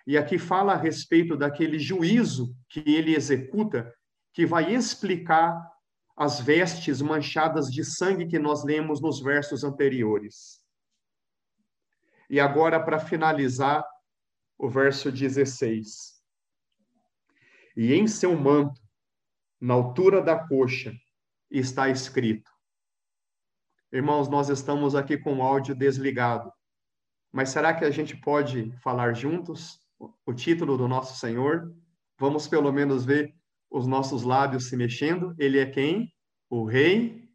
E 0.06 0.16
aqui 0.16 0.38
fala 0.38 0.72
a 0.72 0.76
respeito 0.76 1.36
daquele 1.36 1.78
juízo 1.78 2.54
que 2.68 2.82
ele 2.86 3.14
executa, 3.14 3.92
que 4.32 4.46
vai 4.46 4.72
explicar 4.74 5.60
as 6.16 6.40
vestes 6.40 7.00
manchadas 7.00 7.70
de 7.70 7.84
sangue 7.84 8.26
que 8.26 8.38
nós 8.38 8.64
lemos 8.64 9.00
nos 9.00 9.20
versos 9.20 9.64
anteriores. 9.64 10.60
E 12.28 12.38
agora, 12.38 12.78
para 12.78 12.98
finalizar, 12.98 13.84
o 14.58 14.68
verso 14.68 15.10
16. 15.10 16.20
E 17.76 17.94
em 17.94 18.06
seu 18.06 18.36
manto 18.36 18.80
na 19.60 19.74
altura 19.74 20.22
da 20.22 20.38
coxa, 20.48 20.92
está 21.50 21.90
escrito. 21.90 22.50
Irmãos, 23.92 24.28
nós 24.28 24.48
estamos 24.48 24.94
aqui 24.94 25.18
com 25.18 25.36
o 25.36 25.42
áudio 25.42 25.74
desligado, 25.74 26.50
mas 27.30 27.50
será 27.50 27.74
que 27.74 27.84
a 27.84 27.90
gente 27.90 28.16
pode 28.16 28.72
falar 28.78 29.12
juntos 29.12 29.78
o 30.24 30.32
título 30.32 30.76
do 30.76 30.88
nosso 30.88 31.18
Senhor? 31.18 31.74
Vamos 32.18 32.48
pelo 32.48 32.72
menos 32.72 33.04
ver 33.04 33.34
os 33.70 33.86
nossos 33.86 34.22
lábios 34.22 34.68
se 34.68 34.76
mexendo. 34.76 35.34
Ele 35.38 35.58
é 35.58 35.70
quem? 35.70 36.12
O 36.48 36.64
Rei 36.64 37.30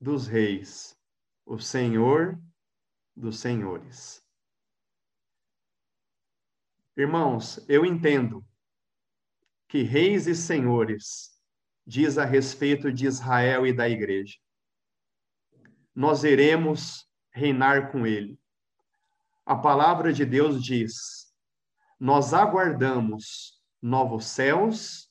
dos 0.00 0.26
Reis, 0.26 0.96
o 1.44 1.58
Senhor 1.58 2.38
dos 3.16 3.38
Senhores. 3.40 4.22
Irmãos, 6.96 7.64
eu 7.68 7.84
entendo 7.84 8.44
que 9.68 9.82
reis 9.82 10.26
e 10.26 10.34
senhores 10.34 11.30
diz 11.86 12.18
a 12.18 12.24
respeito 12.24 12.92
de 12.92 13.06
Israel 13.06 13.66
e 13.66 13.72
da 13.72 13.88
igreja. 13.88 14.36
Nós 15.94 16.24
iremos 16.24 17.08
reinar 17.32 17.92
com 17.92 18.06
ele. 18.06 18.38
A 19.46 19.56
palavra 19.56 20.12
de 20.12 20.24
Deus 20.24 20.62
diz: 20.62 21.17
Nós 21.98 22.32
aguardamos 22.32 23.60
novos 23.82 24.26
céus 24.26 25.08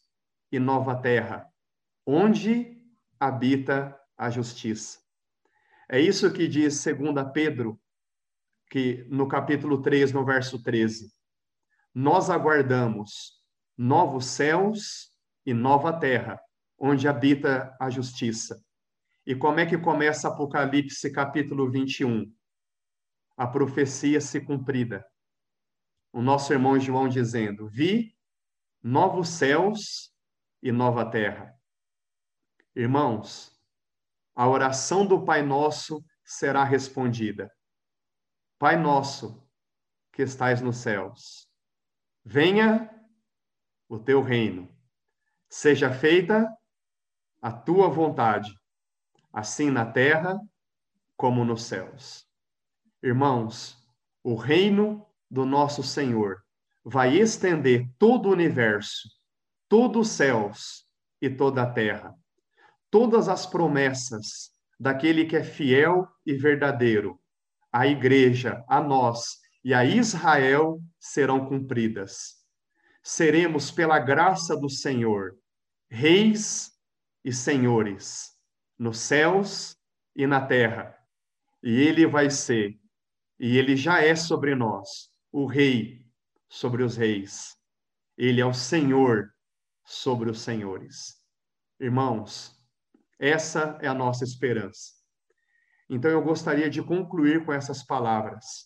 e 0.51 0.57
nova 0.57 0.95
terra, 0.95 1.45
onde 2.05 2.81
habita 3.19 3.99
a 4.17 4.29
justiça. 4.29 4.99
É 5.89 5.99
isso 5.99 6.31
que 6.31 6.47
diz 6.47 6.81
2 6.83 6.97
Pedro, 7.33 7.79
que 8.69 9.05
no 9.09 9.27
capítulo 9.27 9.81
3, 9.81 10.13
no 10.13 10.23
verso 10.25 10.63
13. 10.63 11.11
Nós 11.93 12.29
aguardamos 12.29 13.41
novos 13.77 14.25
céus 14.25 15.11
e 15.45 15.53
nova 15.53 15.91
terra, 15.91 16.39
onde 16.79 17.07
habita 17.07 17.75
a 17.79 17.89
justiça. 17.89 18.63
E 19.25 19.35
como 19.35 19.59
é 19.59 19.65
que 19.65 19.77
começa 19.77 20.29
Apocalipse 20.29 21.11
capítulo 21.11 21.69
21? 21.69 22.31
A 23.35 23.45
profecia 23.45 24.21
se 24.21 24.39
cumprida. 24.39 25.05
O 26.17 26.21
nosso 26.23 26.51
irmão 26.51 26.79
João 26.79 27.07
dizendo: 27.07 27.67
Vi 27.67 28.17
novos 28.81 29.29
céus 29.29 30.11
e 30.63 30.71
nova 30.71 31.07
terra. 31.11 31.55
Irmãos, 32.75 33.55
a 34.33 34.49
oração 34.49 35.05
do 35.05 35.23
Pai 35.23 35.43
Nosso 35.43 36.03
será 36.25 36.63
respondida. 36.63 37.55
Pai 38.57 38.75
Nosso, 38.75 39.47
que 40.11 40.23
estais 40.23 40.59
nos 40.59 40.77
céus, 40.77 41.47
venha 42.25 42.89
o 43.87 43.99
teu 43.99 44.23
reino. 44.23 44.75
Seja 45.47 45.93
feita 45.93 46.51
a 47.39 47.51
tua 47.51 47.89
vontade, 47.89 48.51
assim 49.31 49.69
na 49.69 49.85
terra 49.85 50.35
como 51.15 51.45
nos 51.45 51.65
céus. 51.65 52.27
Irmãos, 53.03 53.77
o 54.23 54.33
reino 54.33 55.06
do 55.29 55.45
nosso 55.45 55.83
Senhor 55.83 56.41
vai 56.83 57.17
estender 57.17 57.87
todo 57.99 58.29
o 58.29 58.31
universo, 58.31 59.09
todos 59.67 60.07
os 60.07 60.13
céus 60.13 60.85
e 61.21 61.29
toda 61.29 61.63
a 61.63 61.71
terra. 61.71 62.13
Todas 62.89 63.27
as 63.27 63.45
promessas 63.45 64.51
daquele 64.79 65.25
que 65.25 65.35
é 65.35 65.43
fiel 65.43 66.07
e 66.25 66.33
verdadeiro, 66.33 67.19
a 67.71 67.85
igreja, 67.85 68.63
a 68.67 68.81
nós 68.81 69.39
e 69.63 69.73
a 69.73 69.83
Israel 69.83 70.79
serão 70.99 71.45
cumpridas. 71.45 72.37
Seremos, 73.03 73.69
pela 73.71 73.99
graça 73.99 74.55
do 74.55 74.69
Senhor, 74.69 75.37
reis 75.89 76.71
e 77.23 77.33
senhores 77.33 78.37
nos 78.77 78.99
céus 78.99 79.75
e 80.15 80.27
na 80.27 80.45
terra. 80.45 80.95
E 81.63 81.81
ele 81.81 82.05
vai 82.05 82.29
ser, 82.29 82.79
e 83.39 83.57
ele 83.57 83.75
já 83.75 84.01
é 84.01 84.15
sobre 84.15 84.55
nós, 84.55 85.09
o 85.39 85.45
rei 85.45 86.03
sobre 86.49 86.81
os 86.81 86.97
reis. 86.97 87.55
Ele 88.17 88.41
é 88.41 88.45
o 88.45 88.55
Senhor 88.55 89.31
sobre 89.85 90.31
os 90.31 90.41
senhores. 90.41 91.21
Irmãos, 91.79 92.59
essa 93.19 93.77
é 93.79 93.87
a 93.87 93.93
nossa 93.93 94.23
esperança. 94.23 94.93
Então 95.87 96.09
eu 96.09 96.23
gostaria 96.23 96.71
de 96.71 96.81
concluir 96.81 97.45
com 97.45 97.53
essas 97.53 97.85
palavras. 97.85 98.65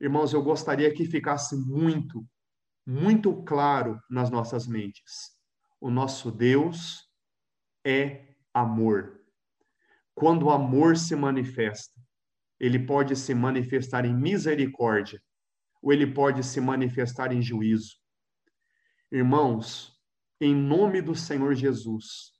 Irmãos, 0.00 0.32
eu 0.32 0.42
gostaria 0.42 0.92
que 0.92 1.04
ficasse 1.04 1.56
muito, 1.56 2.26
muito 2.84 3.44
claro 3.44 4.00
nas 4.10 4.30
nossas 4.30 4.66
mentes. 4.66 5.30
O 5.80 5.90
nosso 5.90 6.32
Deus 6.32 7.08
é 7.86 8.34
amor. 8.52 9.20
Quando 10.12 10.46
o 10.46 10.50
amor 10.50 10.96
se 10.96 11.14
manifesta, 11.14 11.94
ele 12.58 12.84
pode 12.84 13.14
se 13.14 13.32
manifestar 13.32 14.04
em 14.04 14.12
misericórdia, 14.12 15.22
ou 15.84 15.92
ele 15.92 16.06
pode 16.06 16.42
se 16.42 16.62
manifestar 16.62 17.30
em 17.30 17.42
juízo. 17.42 17.96
Irmãos, 19.12 19.92
em 20.40 20.54
nome 20.54 21.02
do 21.02 21.14
Senhor 21.14 21.54
Jesus, 21.54 22.32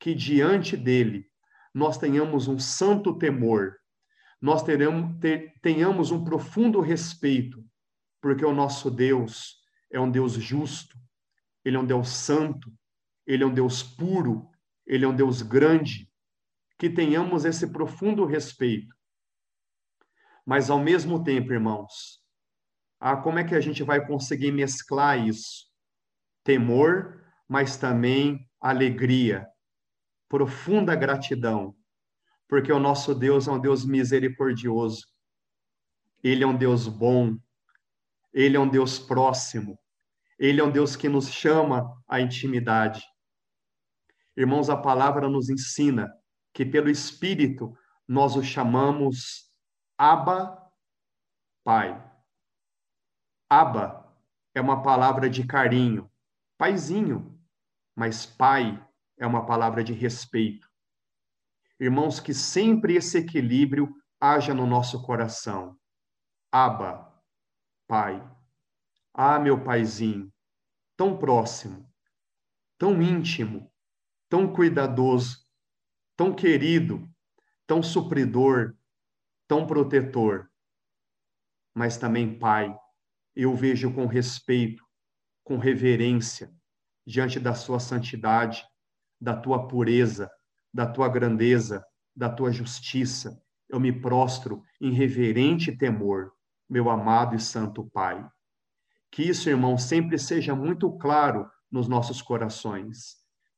que 0.00 0.14
diante 0.14 0.78
dele 0.78 1.30
nós 1.74 1.98
tenhamos 1.98 2.48
um 2.48 2.58
santo 2.58 3.18
temor, 3.18 3.76
nós 4.40 4.62
teremos, 4.62 5.14
tenhamos 5.60 6.10
um 6.10 6.24
profundo 6.24 6.80
respeito, 6.80 7.62
porque 8.18 8.44
o 8.46 8.54
nosso 8.54 8.90
Deus 8.90 9.58
é 9.92 10.00
um 10.00 10.10
Deus 10.10 10.32
justo, 10.32 10.98
ele 11.62 11.76
é 11.76 11.78
um 11.78 11.86
Deus 11.86 12.08
santo, 12.08 12.72
ele 13.26 13.44
é 13.44 13.46
um 13.46 13.52
Deus 13.52 13.82
puro, 13.82 14.48
ele 14.86 15.04
é 15.04 15.08
um 15.08 15.14
Deus 15.14 15.42
grande, 15.42 16.10
que 16.78 16.88
tenhamos 16.88 17.44
esse 17.44 17.66
profundo 17.66 18.24
respeito. 18.24 18.96
Mas, 20.46 20.70
ao 20.70 20.78
mesmo 20.78 21.22
tempo, 21.22 21.52
irmãos, 21.52 22.15
ah, 23.12 23.16
como 23.16 23.38
é 23.38 23.44
que 23.44 23.54
a 23.54 23.60
gente 23.60 23.82
vai 23.82 24.04
conseguir 24.04 24.52
mesclar 24.52 25.18
isso? 25.18 25.66
Temor, 26.42 27.24
mas 27.48 27.76
também 27.76 28.48
alegria, 28.60 29.46
profunda 30.28 30.94
gratidão, 30.94 31.74
porque 32.48 32.72
o 32.72 32.80
nosso 32.80 33.14
Deus 33.14 33.46
é 33.46 33.52
um 33.52 33.60
Deus 33.60 33.84
misericordioso, 33.84 35.06
ele 36.22 36.42
é 36.42 36.46
um 36.46 36.56
Deus 36.56 36.88
bom, 36.88 37.36
Ele 38.32 38.56
é 38.56 38.60
um 38.60 38.68
Deus 38.68 38.98
próximo. 38.98 39.78
Ele 40.38 40.60
é 40.60 40.64
um 40.64 40.70
Deus 40.72 40.96
que 40.96 41.08
nos 41.08 41.30
chama 41.30 42.02
à 42.08 42.20
intimidade. 42.20 43.02
Irmãos, 44.36 44.68
a 44.68 44.76
palavra 44.76 45.28
nos 45.28 45.48
ensina 45.48 46.12
que 46.52 46.66
pelo 46.66 46.90
Espírito 46.90 47.72
nós 48.08 48.34
o 48.34 48.42
chamamos 48.42 49.50
Abba, 49.96 50.60
Pai. 51.64 52.15
Abba 53.48 54.12
é 54.54 54.60
uma 54.60 54.82
palavra 54.82 55.30
de 55.30 55.46
carinho, 55.46 56.10
paizinho, 56.58 57.38
mas 57.94 58.26
pai 58.26 58.84
é 59.18 59.26
uma 59.26 59.46
palavra 59.46 59.84
de 59.84 59.92
respeito. 59.92 60.70
Irmãos, 61.78 62.18
que 62.18 62.34
sempre 62.34 62.96
esse 62.96 63.18
equilíbrio 63.18 63.94
haja 64.20 64.54
no 64.54 64.66
nosso 64.66 65.02
coração. 65.02 65.78
Abba, 66.50 67.06
Pai. 67.86 68.20
Ah, 69.14 69.38
meu 69.38 69.62
paizinho, 69.62 70.32
tão 70.96 71.16
próximo, 71.16 71.88
tão 72.76 73.00
íntimo, 73.00 73.72
tão 74.28 74.52
cuidadoso, 74.52 75.46
tão 76.16 76.34
querido, 76.34 77.08
tão 77.66 77.82
supridor, 77.82 78.76
tão 79.46 79.66
protetor. 79.66 80.50
Mas 81.74 81.96
também, 81.96 82.38
Pai, 82.38 82.76
eu 83.36 83.54
vejo 83.54 83.92
com 83.92 84.06
respeito, 84.06 84.82
com 85.44 85.58
reverência, 85.58 86.50
diante 87.06 87.38
da 87.38 87.54
Sua 87.54 87.78
santidade, 87.78 88.64
da 89.20 89.36
Tua 89.36 89.68
pureza, 89.68 90.30
da 90.72 90.86
Tua 90.86 91.08
grandeza, 91.08 91.84
da 92.16 92.30
Tua 92.30 92.50
justiça. 92.50 93.38
Eu 93.68 93.78
me 93.78 93.92
prostro 93.92 94.62
em 94.80 94.92
reverente 94.92 95.70
temor, 95.76 96.32
meu 96.68 96.88
amado 96.88 97.36
e 97.36 97.40
santo 97.40 97.84
Pai. 97.92 98.26
Que 99.10 99.22
isso, 99.22 99.50
irmão, 99.50 99.76
sempre 99.76 100.18
seja 100.18 100.54
muito 100.54 100.90
claro 100.98 101.48
nos 101.70 101.86
nossos 101.86 102.22
corações. 102.22 103.16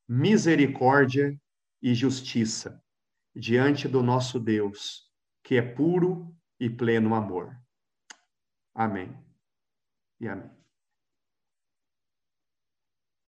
Misericórdia 0.09 1.39
e 1.81 1.95
justiça 1.95 2.83
diante 3.35 3.87
do 3.87 4.03
nosso 4.03 4.41
Deus, 4.41 5.05
que 5.45 5.57
é 5.57 5.63
puro 5.63 6.35
e 6.59 6.69
pleno 6.69 7.15
amor. 7.15 7.57
Amém 8.75 9.28
e 10.21 10.29
amém. 10.29 10.58